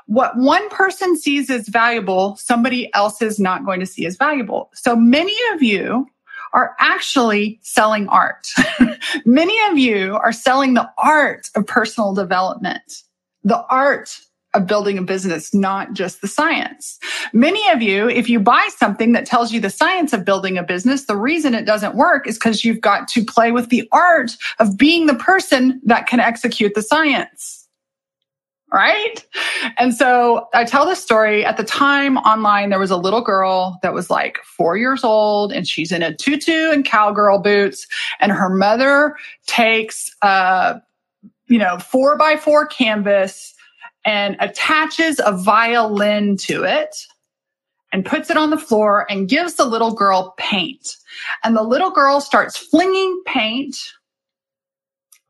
What 0.08 0.36
one 0.38 0.70
person 0.70 1.18
sees 1.18 1.50
as 1.50 1.68
valuable, 1.70 2.36
somebody 2.36 2.94
else 2.94 3.22
is 3.22 3.40
not 3.40 3.66
going 3.66 3.80
to 3.80 3.86
see 3.86 4.06
as 4.06 4.18
valuable. 4.18 4.70
So 4.74 4.96
many 4.96 5.36
of 5.54 5.64
you 5.64 6.08
are 6.54 6.76
actually 6.80 7.60
selling 7.64 8.08
art. 8.10 8.48
many 9.26 9.58
of 9.72 9.78
you 9.78 10.16
are 10.16 10.34
selling 10.34 10.74
the 10.74 10.90
art 10.98 11.50
of 11.56 11.66
personal 11.66 12.14
development, 12.14 13.04
the 13.44 13.66
art 13.68 14.20
of 14.54 14.68
building 14.68 14.98
a 14.98 15.02
business, 15.02 15.54
not 15.54 15.94
just 15.94 16.22
the 16.22 16.28
science. 16.28 17.00
Many 17.34 17.68
of 17.70 17.82
you, 17.82 18.08
if 18.10 18.30
you 18.30 18.40
buy 18.40 18.68
something 18.78 19.14
that 19.14 19.26
tells 19.26 19.52
you 19.52 19.60
the 19.60 19.70
science 19.70 20.14
of 20.14 20.26
building 20.26 20.58
a 20.58 20.64
business, 20.64 21.06
the 21.06 21.18
reason 21.18 21.54
it 21.56 21.66
doesn't 21.66 21.96
work 21.96 22.28
is 22.28 22.38
because 22.38 22.64
you've 22.64 22.82
got 22.82 23.08
to 23.10 23.24
play 23.26 23.52
with 23.52 23.70
the 23.70 23.88
art 23.92 24.32
of 24.60 24.78
being 24.78 25.08
the 25.08 25.16
person 25.16 25.82
that 25.84 26.08
can 26.08 26.20
execute 26.20 26.76
the 26.76 26.82
science. 26.82 27.68
Right. 28.72 29.24
And 29.78 29.94
so 29.94 30.48
I 30.56 30.66
tell 30.66 30.88
this 30.88 31.00
story 31.00 31.46
at 31.46 31.58
the 31.58 31.64
time 31.64 32.18
online, 32.18 32.72
there 32.72 32.80
was 32.80 32.90
a 32.90 32.98
little 32.98 33.22
girl 33.22 33.78
that 33.84 33.94
was 33.94 34.10
like 34.10 34.40
four 34.40 34.78
years 34.78 35.04
old 35.04 35.54
and 35.54 35.68
she's 35.68 35.92
in 35.92 36.02
a 36.02 36.16
tutu 36.16 36.72
and 36.72 36.84
cowgirl 36.84 37.38
boots 37.38 37.86
and 38.20 38.32
her 38.32 38.50
mother 38.50 39.16
takes, 39.46 40.16
uh, 40.24 40.80
you 41.46 41.60
know, 41.60 41.78
four 41.78 42.18
by 42.18 42.36
four 42.36 42.66
canvas 42.66 43.53
and 44.06 44.36
attaches 44.40 45.20
a 45.24 45.36
violin 45.36 46.38
to 46.38 46.64
it 46.64 46.96
and 47.92 48.06
puts 48.06 48.30
it 48.30 48.38
on 48.38 48.50
the 48.50 48.58
floor 48.58 49.06
and 49.10 49.30
gives 49.30 49.54
the 49.54 49.66
little 49.66 49.94
girl 49.94 50.34
paint. 50.38 50.98
And 51.44 51.56
the 51.56 51.64
little 51.64 51.92
girl 51.92 52.20
starts 52.20 52.58
flinging 52.58 53.22
paint 53.26 53.78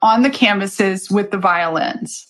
on 0.01 0.21
the 0.21 0.29
canvases 0.29 1.09
with 1.09 1.31
the 1.31 1.37
violins. 1.37 2.27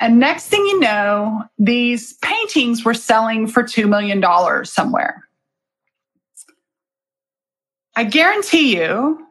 And 0.00 0.18
next 0.18 0.48
thing 0.48 0.64
you 0.66 0.80
know, 0.80 1.44
these 1.58 2.14
paintings 2.14 2.84
were 2.84 2.94
selling 2.94 3.46
for 3.46 3.62
$2 3.62 3.88
million 3.88 4.22
somewhere. 4.64 5.22
I 7.94 8.04
guarantee 8.04 8.76
you, 8.76 9.24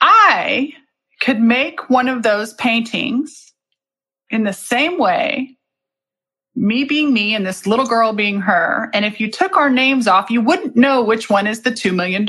I 0.00 0.72
could 1.20 1.40
make 1.40 1.88
one 1.88 2.08
of 2.08 2.22
those 2.22 2.52
paintings 2.54 3.52
in 4.28 4.44
the 4.44 4.52
same 4.52 4.98
way 4.98 5.55
me 6.56 6.84
being 6.84 7.12
me 7.12 7.34
and 7.34 7.46
this 7.46 7.66
little 7.66 7.86
girl 7.86 8.12
being 8.12 8.40
her. 8.40 8.90
And 8.92 9.04
if 9.04 9.20
you 9.20 9.30
took 9.30 9.56
our 9.56 9.70
names 9.70 10.06
off, 10.06 10.30
you 10.30 10.40
wouldn't 10.40 10.76
know 10.76 11.02
which 11.02 11.28
one 11.28 11.46
is 11.46 11.62
the 11.62 11.70
$2 11.70 11.94
million. 11.94 12.26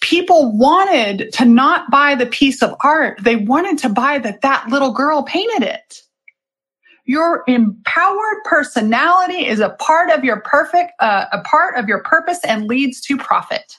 People 0.00 0.56
wanted 0.56 1.32
to 1.32 1.44
not 1.44 1.90
buy 1.90 2.14
the 2.14 2.26
piece 2.26 2.62
of 2.62 2.74
art. 2.82 3.18
They 3.22 3.36
wanted 3.36 3.78
to 3.78 3.88
buy 3.88 4.18
that 4.18 4.42
that 4.42 4.68
little 4.68 4.92
girl 4.92 5.22
painted 5.22 5.62
it. 5.62 6.02
Your 7.06 7.44
empowered 7.48 8.44
personality 8.44 9.46
is 9.46 9.60
a 9.60 9.70
part 9.70 10.10
of 10.10 10.24
your 10.24 10.40
perfect, 10.40 10.92
uh, 11.00 11.26
a 11.32 11.40
part 11.42 11.76
of 11.76 11.86
your 11.88 12.02
purpose 12.02 12.38
and 12.44 12.66
leads 12.66 13.00
to 13.02 13.16
profit 13.18 13.76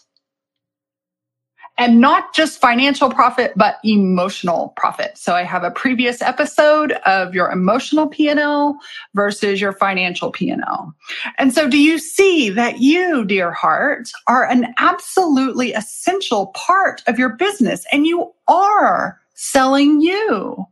and 1.77 1.99
not 1.99 2.33
just 2.33 2.61
financial 2.61 3.09
profit, 3.09 3.53
but 3.55 3.79
emotional 3.83 4.73
profit. 4.77 5.17
So 5.17 5.33
I 5.35 5.43
have 5.43 5.63
a 5.63 5.71
previous 5.71 6.21
episode 6.21 6.93
of 7.05 7.35
your 7.35 7.51
emotional 7.51 8.07
P&L 8.07 8.77
versus 9.13 9.59
your 9.59 9.73
financial 9.73 10.31
P&L. 10.31 10.93
And 11.37 11.53
so 11.53 11.69
do 11.69 11.77
you 11.77 11.97
see 11.97 12.49
that 12.51 12.79
you, 12.79 13.25
dear 13.25 13.51
heart, 13.51 14.09
are 14.27 14.45
an 14.45 14.73
absolutely 14.77 15.73
essential 15.73 16.47
part 16.47 17.03
of 17.07 17.19
your 17.19 17.29
business 17.35 17.85
and 17.91 18.07
you 18.07 18.31
are 18.47 19.19
selling 19.33 19.99
you. 19.99 20.65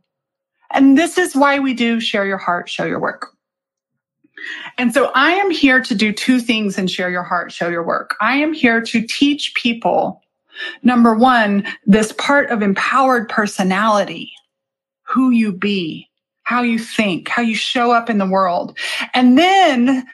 And 0.72 0.96
this 0.96 1.18
is 1.18 1.36
why 1.36 1.58
we 1.58 1.74
do 1.74 2.00
share 2.00 2.26
your 2.26 2.38
heart, 2.38 2.68
show 2.68 2.84
your 2.84 3.00
work. 3.00 3.28
And 4.78 4.92
so 4.92 5.10
I 5.14 5.32
am 5.32 5.50
here 5.50 5.80
to 5.80 5.94
do 5.94 6.12
two 6.12 6.40
things 6.40 6.76
and 6.76 6.90
share 6.90 7.10
your 7.10 7.22
heart, 7.22 7.52
show 7.52 7.68
your 7.68 7.84
work. 7.84 8.16
I 8.20 8.36
am 8.36 8.52
here 8.52 8.80
to 8.82 9.06
teach 9.06 9.54
people 9.54 10.23
Number 10.82 11.14
one, 11.14 11.66
this 11.86 12.12
part 12.12 12.50
of 12.50 12.62
empowered 12.62 13.28
personality, 13.28 14.32
who 15.02 15.30
you 15.30 15.52
be, 15.52 16.08
how 16.44 16.62
you 16.62 16.78
think, 16.78 17.28
how 17.28 17.42
you 17.42 17.54
show 17.54 17.90
up 17.90 18.10
in 18.10 18.18
the 18.18 18.26
world. 18.26 18.76
And 19.14 19.38
then, 19.38 20.06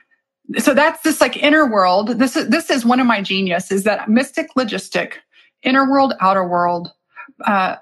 so 0.58 0.74
that's 0.74 1.02
this 1.02 1.20
like 1.20 1.36
inner 1.36 1.70
world. 1.70 2.18
This 2.18 2.36
is, 2.36 2.48
this 2.48 2.70
is 2.70 2.84
one 2.84 3.00
of 3.00 3.06
my 3.06 3.20
genius 3.20 3.70
is 3.70 3.84
that 3.84 4.08
mystic 4.08 4.48
logistic, 4.56 5.14
inner 5.62 5.90
world, 5.90 6.14
outer 6.20 6.46
world, 6.46 6.92
uh, 7.44 7.76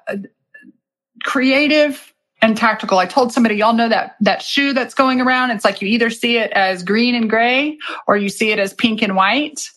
creative 1.24 2.14
and 2.40 2.56
tactical. 2.56 2.98
I 2.98 3.06
told 3.06 3.32
somebody, 3.32 3.56
y'all 3.56 3.72
know 3.72 3.88
that, 3.88 4.16
that 4.20 4.42
shoe 4.42 4.72
that's 4.72 4.94
going 4.94 5.20
around. 5.20 5.50
It's 5.50 5.64
like 5.64 5.82
you 5.82 5.88
either 5.88 6.10
see 6.10 6.38
it 6.38 6.52
as 6.52 6.82
green 6.82 7.14
and 7.14 7.28
gray 7.28 7.78
or 8.06 8.16
you 8.16 8.28
see 8.28 8.50
it 8.50 8.58
as 8.58 8.72
pink 8.72 9.02
and 9.02 9.16
white. 9.16 9.68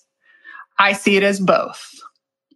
I 0.78 0.94
see 0.94 1.18
it 1.18 1.24
as 1.24 1.40
both. 1.40 1.92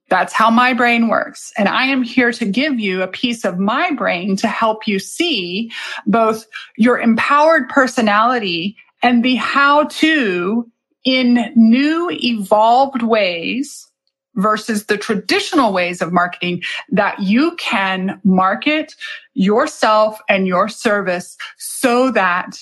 That's 0.09 0.33
how 0.33 0.51
my 0.51 0.73
brain 0.73 1.07
works. 1.07 1.51
And 1.57 1.67
I 1.67 1.85
am 1.85 2.03
here 2.03 2.31
to 2.31 2.45
give 2.45 2.79
you 2.79 3.01
a 3.01 3.07
piece 3.07 3.43
of 3.43 3.57
my 3.57 3.91
brain 3.91 4.35
to 4.37 4.47
help 4.47 4.87
you 4.87 4.99
see 4.99 5.71
both 6.05 6.45
your 6.77 6.99
empowered 6.99 7.69
personality 7.69 8.77
and 9.01 9.23
the 9.23 9.35
how 9.35 9.85
to 9.85 10.69
in 11.03 11.51
new 11.55 12.09
evolved 12.11 13.03
ways 13.03 13.87
versus 14.35 14.85
the 14.85 14.97
traditional 14.97 15.71
ways 15.71 16.01
of 16.01 16.11
marketing 16.11 16.61
that 16.89 17.19
you 17.19 17.55
can 17.55 18.19
market 18.23 18.93
yourself 19.33 20.19
and 20.27 20.47
your 20.47 20.67
service 20.67 21.37
so 21.57 22.11
that 22.11 22.59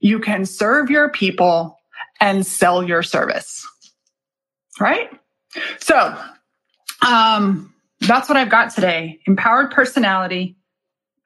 you 0.00 0.20
can 0.20 0.44
serve 0.44 0.90
your 0.90 1.08
people 1.08 1.78
and 2.20 2.46
sell 2.46 2.82
your 2.82 3.02
service. 3.02 3.66
Right? 4.78 5.10
So 5.80 6.16
um, 7.06 7.72
that's 8.00 8.28
what 8.28 8.36
I've 8.36 8.50
got 8.50 8.74
today. 8.74 9.20
Empowered 9.26 9.70
personality, 9.70 10.56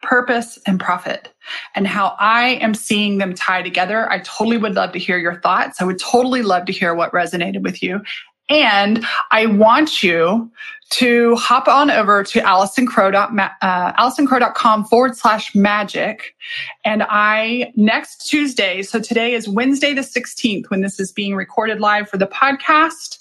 purpose, 0.03 0.59
and 0.67 0.81
profit, 0.81 1.33
and 1.75 1.87
how 1.87 2.17
I 2.19 2.59
am 2.61 2.75
seeing 2.75 3.19
them 3.19 3.35
tie 3.35 3.63
together. 3.63 4.11
I 4.11 4.19
totally 4.21 4.57
would 4.57 4.75
love 4.75 4.93
to 4.93 4.99
hear 4.99 5.19
your 5.19 5.41
thoughts. 5.41 5.81
I 5.81 5.85
would 5.85 5.99
totally 5.99 6.43
love 6.43 6.67
to 6.67 6.73
hear 6.73 6.95
what 6.95 7.13
resonated 7.13 7.63
with 7.63 7.83
you. 7.83 8.03
And 8.49 9.05
I 9.31 9.47
want 9.47 10.03
you 10.03 10.51
to 10.91 11.37
hop 11.37 11.69
on 11.69 11.91
over 11.91 12.23
to 12.23 12.41
AllisonCrow.com 12.41 14.83
uh, 14.83 14.85
forward 14.85 15.17
slash 15.17 15.55
magic. 15.55 16.35
And 16.85 17.03
I 17.09 17.73
next 17.77 18.29
Tuesday, 18.29 18.83
so 18.83 19.01
today 19.01 19.33
is 19.33 19.49
Wednesday 19.49 19.95
the 19.95 20.03
16th 20.03 20.69
when 20.69 20.83
this 20.83 21.01
is 21.01 21.13
being 21.13 21.35
recorded 21.35 21.81
live 21.81 22.11
for 22.11 22.19
the 22.19 22.27
podcast. 22.27 23.21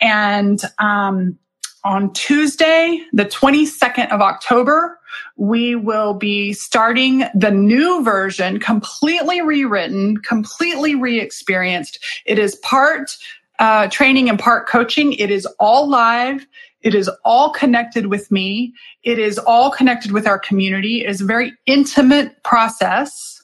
And 0.00 0.62
um, 0.78 1.36
on 1.84 2.12
Tuesday, 2.12 3.00
the 3.12 3.24
22nd 3.24 4.10
of 4.10 4.20
October, 4.20 4.98
we 5.36 5.74
will 5.74 6.14
be 6.14 6.52
starting 6.52 7.24
the 7.34 7.50
new 7.50 8.02
version, 8.02 8.58
completely 8.58 9.40
rewritten, 9.40 10.18
completely 10.18 10.94
re 10.94 11.20
experienced. 11.20 11.98
It 12.26 12.38
is 12.38 12.56
part 12.56 13.16
uh, 13.58 13.88
training 13.88 14.28
and 14.28 14.38
part 14.38 14.68
coaching. 14.68 15.12
It 15.14 15.30
is 15.30 15.46
all 15.58 15.88
live. 15.88 16.46
It 16.82 16.94
is 16.94 17.10
all 17.24 17.50
connected 17.50 18.06
with 18.06 18.30
me. 18.30 18.72
It 19.02 19.18
is 19.18 19.38
all 19.38 19.70
connected 19.70 20.12
with 20.12 20.26
our 20.26 20.38
community. 20.38 21.04
It 21.04 21.10
is 21.10 21.20
a 21.20 21.24
very 21.26 21.52
intimate 21.66 22.42
process. 22.44 23.42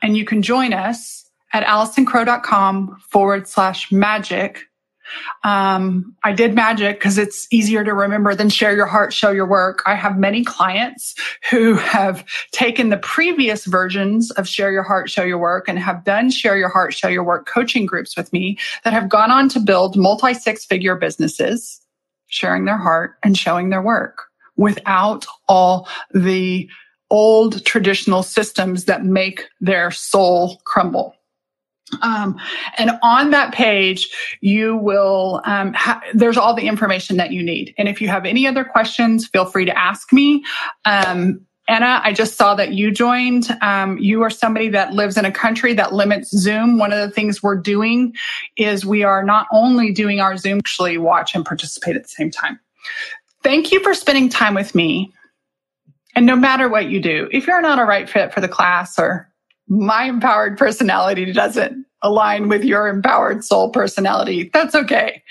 And 0.00 0.16
you 0.16 0.24
can 0.24 0.42
join 0.42 0.72
us 0.72 1.28
at 1.52 1.64
allisoncrow.com 1.64 2.98
forward 3.10 3.48
slash 3.48 3.90
magic 3.90 4.67
um, 5.44 6.14
I 6.24 6.32
did 6.32 6.54
magic 6.54 6.98
because 6.98 7.18
it's 7.18 7.46
easier 7.52 7.84
to 7.84 7.94
remember 7.94 8.34
than 8.34 8.48
share 8.48 8.74
your 8.74 8.86
heart, 8.86 9.12
show 9.12 9.30
your 9.30 9.46
work. 9.46 9.82
I 9.86 9.94
have 9.94 10.18
many 10.18 10.44
clients 10.44 11.14
who 11.50 11.74
have 11.74 12.24
taken 12.52 12.88
the 12.90 12.98
previous 12.98 13.64
versions 13.64 14.30
of 14.32 14.48
share 14.48 14.72
your 14.72 14.82
heart, 14.82 15.10
show 15.10 15.22
your 15.22 15.38
work 15.38 15.68
and 15.68 15.78
have 15.78 16.04
done 16.04 16.30
share 16.30 16.56
your 16.56 16.68
heart, 16.68 16.94
show 16.94 17.08
your 17.08 17.24
work 17.24 17.46
coaching 17.46 17.86
groups 17.86 18.16
with 18.16 18.32
me 18.32 18.58
that 18.84 18.92
have 18.92 19.08
gone 19.08 19.30
on 19.30 19.48
to 19.50 19.60
build 19.60 19.96
multi 19.96 20.34
six 20.34 20.64
figure 20.64 20.96
businesses, 20.96 21.80
sharing 22.26 22.64
their 22.64 22.78
heart 22.78 23.16
and 23.22 23.36
showing 23.36 23.70
their 23.70 23.82
work 23.82 24.24
without 24.56 25.24
all 25.48 25.88
the 26.12 26.68
old 27.10 27.64
traditional 27.64 28.22
systems 28.22 28.84
that 28.84 29.04
make 29.04 29.46
their 29.60 29.90
soul 29.90 30.60
crumble. 30.64 31.14
Um, 32.02 32.38
and 32.76 32.92
on 33.02 33.30
that 33.30 33.52
page, 33.52 34.08
you 34.40 34.76
will, 34.76 35.40
um, 35.44 35.72
ha- 35.74 36.02
there's 36.14 36.36
all 36.36 36.54
the 36.54 36.66
information 36.66 37.16
that 37.16 37.32
you 37.32 37.42
need. 37.42 37.74
And 37.78 37.88
if 37.88 38.00
you 38.00 38.08
have 38.08 38.26
any 38.26 38.46
other 38.46 38.64
questions, 38.64 39.26
feel 39.26 39.46
free 39.46 39.64
to 39.64 39.78
ask 39.78 40.12
me. 40.12 40.44
Um, 40.84 41.40
Anna, 41.68 42.00
I 42.02 42.14
just 42.14 42.36
saw 42.36 42.54
that 42.54 42.72
you 42.72 42.90
joined. 42.90 43.54
Um, 43.60 43.98
you 43.98 44.22
are 44.22 44.30
somebody 44.30 44.70
that 44.70 44.94
lives 44.94 45.18
in 45.18 45.26
a 45.26 45.32
country 45.32 45.74
that 45.74 45.92
limits 45.92 46.30
Zoom. 46.30 46.78
One 46.78 46.92
of 46.92 46.98
the 46.98 47.14
things 47.14 47.42
we're 47.42 47.60
doing 47.60 48.14
is 48.56 48.86
we 48.86 49.02
are 49.02 49.22
not 49.22 49.46
only 49.52 49.92
doing 49.92 50.18
our 50.18 50.38
Zoom, 50.38 50.58
actually 50.58 50.96
watch 50.96 51.34
and 51.34 51.44
participate 51.44 51.94
at 51.94 52.04
the 52.04 52.08
same 52.08 52.30
time. 52.30 52.58
Thank 53.42 53.70
you 53.70 53.82
for 53.82 53.92
spending 53.92 54.30
time 54.30 54.54
with 54.54 54.74
me. 54.74 55.12
And 56.14 56.24
no 56.24 56.36
matter 56.36 56.68
what 56.68 56.88
you 56.88 57.00
do, 57.00 57.28
if 57.30 57.46
you're 57.46 57.60
not 57.60 57.78
a 57.78 57.84
right 57.84 58.08
fit 58.08 58.32
for 58.32 58.40
the 58.40 58.48
class 58.48 58.98
or 58.98 59.30
my 59.68 60.04
empowered 60.04 60.56
personality 60.56 61.32
doesn't 61.32 61.84
align 62.02 62.48
with 62.48 62.64
your 62.64 62.88
empowered 62.88 63.44
soul 63.44 63.70
personality. 63.70 64.50
That's 64.52 64.74
okay. 64.74 65.22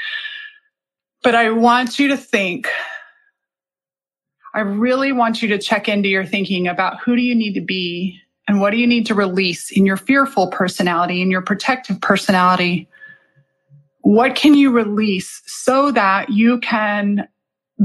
But 1.23 1.35
I 1.35 1.49
want 1.49 1.97
you 1.97 2.07
to 2.09 2.17
think, 2.17 2.69
I 4.53 4.59
really 4.59 5.11
want 5.11 5.41
you 5.41 5.47
to 5.49 5.57
check 5.57 5.89
into 5.89 6.09
your 6.09 6.25
thinking 6.25 6.67
about 6.67 6.99
who 7.01 7.15
do 7.15 7.21
you 7.21 7.35
need 7.35 7.53
to 7.53 7.61
be 7.61 8.19
and 8.47 8.61
what 8.61 8.71
do 8.71 8.77
you 8.77 8.87
need 8.87 9.05
to 9.07 9.15
release 9.15 9.71
in 9.71 9.85
your 9.85 9.97
fearful 9.97 10.47
personality, 10.47 11.21
in 11.21 11.31
your 11.31 11.41
protective 11.41 11.99
personality? 12.01 12.87
What 14.01 14.35
can 14.35 14.53
you 14.53 14.71
release 14.71 15.41
so 15.45 15.91
that 15.91 16.29
you 16.29 16.59
can 16.59 17.27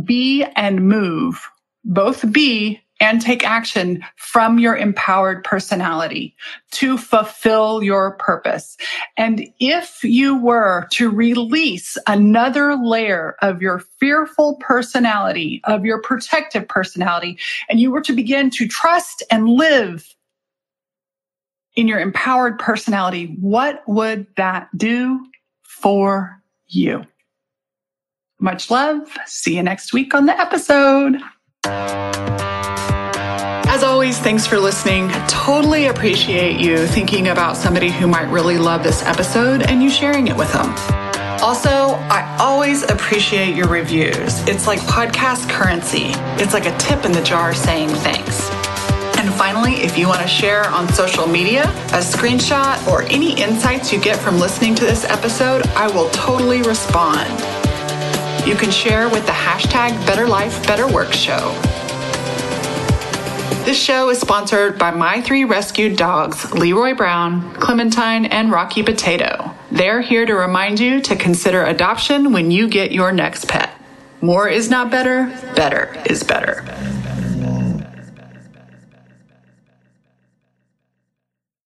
be 0.04 0.44
and 0.56 0.88
move, 0.88 1.48
both 1.84 2.30
be 2.32 2.81
and 3.02 3.20
take 3.20 3.44
action 3.44 4.02
from 4.14 4.60
your 4.60 4.76
empowered 4.76 5.42
personality 5.42 6.36
to 6.70 6.96
fulfill 6.96 7.82
your 7.82 8.12
purpose. 8.12 8.76
And 9.16 9.44
if 9.58 10.04
you 10.04 10.38
were 10.38 10.86
to 10.92 11.10
release 11.10 11.98
another 12.06 12.76
layer 12.76 13.34
of 13.42 13.60
your 13.60 13.80
fearful 13.98 14.54
personality, 14.60 15.60
of 15.64 15.84
your 15.84 16.00
protective 16.00 16.68
personality, 16.68 17.38
and 17.68 17.80
you 17.80 17.90
were 17.90 18.02
to 18.02 18.12
begin 18.12 18.50
to 18.50 18.68
trust 18.68 19.24
and 19.32 19.48
live 19.48 20.14
in 21.74 21.88
your 21.88 21.98
empowered 21.98 22.56
personality, 22.56 23.36
what 23.40 23.82
would 23.88 24.28
that 24.36 24.68
do 24.76 25.26
for 25.62 26.40
you? 26.68 27.04
Much 28.38 28.70
love. 28.70 29.12
See 29.26 29.56
you 29.56 29.62
next 29.64 29.92
week 29.92 30.14
on 30.14 30.26
the 30.26 30.38
episode. 30.38 31.20
As 33.82 33.88
always, 33.88 34.16
thanks 34.16 34.46
for 34.46 34.60
listening. 34.60 35.08
Totally 35.26 35.86
appreciate 35.86 36.60
you 36.60 36.86
thinking 36.86 37.26
about 37.26 37.56
somebody 37.56 37.90
who 37.90 38.06
might 38.06 38.30
really 38.30 38.56
love 38.56 38.84
this 38.84 39.02
episode 39.02 39.62
and 39.62 39.82
you 39.82 39.90
sharing 39.90 40.28
it 40.28 40.36
with 40.36 40.52
them. 40.52 40.68
Also, 41.42 41.96
I 42.08 42.36
always 42.38 42.84
appreciate 42.84 43.56
your 43.56 43.66
reviews. 43.66 44.38
It's 44.46 44.68
like 44.68 44.78
podcast 44.82 45.48
currency. 45.50 46.12
It's 46.40 46.52
like 46.52 46.66
a 46.66 46.78
tip 46.78 47.04
in 47.04 47.10
the 47.10 47.22
jar 47.22 47.54
saying 47.54 47.88
thanks. 47.88 48.48
And 49.18 49.34
finally, 49.34 49.74
if 49.82 49.98
you 49.98 50.06
want 50.06 50.20
to 50.20 50.28
share 50.28 50.70
on 50.70 50.86
social 50.92 51.26
media 51.26 51.64
a 51.64 51.98
screenshot 51.98 52.86
or 52.86 53.02
any 53.02 53.34
insights 53.42 53.92
you 53.92 54.00
get 54.00 54.16
from 54.16 54.38
listening 54.38 54.76
to 54.76 54.84
this 54.84 55.04
episode, 55.06 55.66
I 55.70 55.88
will 55.88 56.08
totally 56.10 56.62
respond. 56.62 57.28
You 58.46 58.54
can 58.54 58.70
share 58.70 59.08
with 59.08 59.26
the 59.26 59.32
hashtag 59.32 60.06
Better 60.06 60.28
This 63.64 63.80
show 63.80 64.10
is 64.10 64.20
sponsored 64.20 64.76
by 64.76 64.90
my 64.90 65.20
three 65.20 65.44
rescued 65.44 65.96
dogs, 65.96 66.52
Leroy 66.52 66.94
Brown, 66.94 67.54
Clementine, 67.54 68.24
and 68.26 68.50
Rocky 68.50 68.82
Potato. 68.82 69.54
They're 69.70 70.00
here 70.00 70.26
to 70.26 70.34
remind 70.34 70.80
you 70.80 71.00
to 71.02 71.14
consider 71.14 71.62
adoption 71.64 72.32
when 72.32 72.50
you 72.50 72.66
get 72.68 72.90
your 72.90 73.12
next 73.12 73.46
pet. 73.46 73.70
More 74.20 74.48
is 74.48 74.68
not 74.68 74.90
better, 74.90 75.26
better 75.54 76.02
is 76.10 76.24
better. 76.24 76.64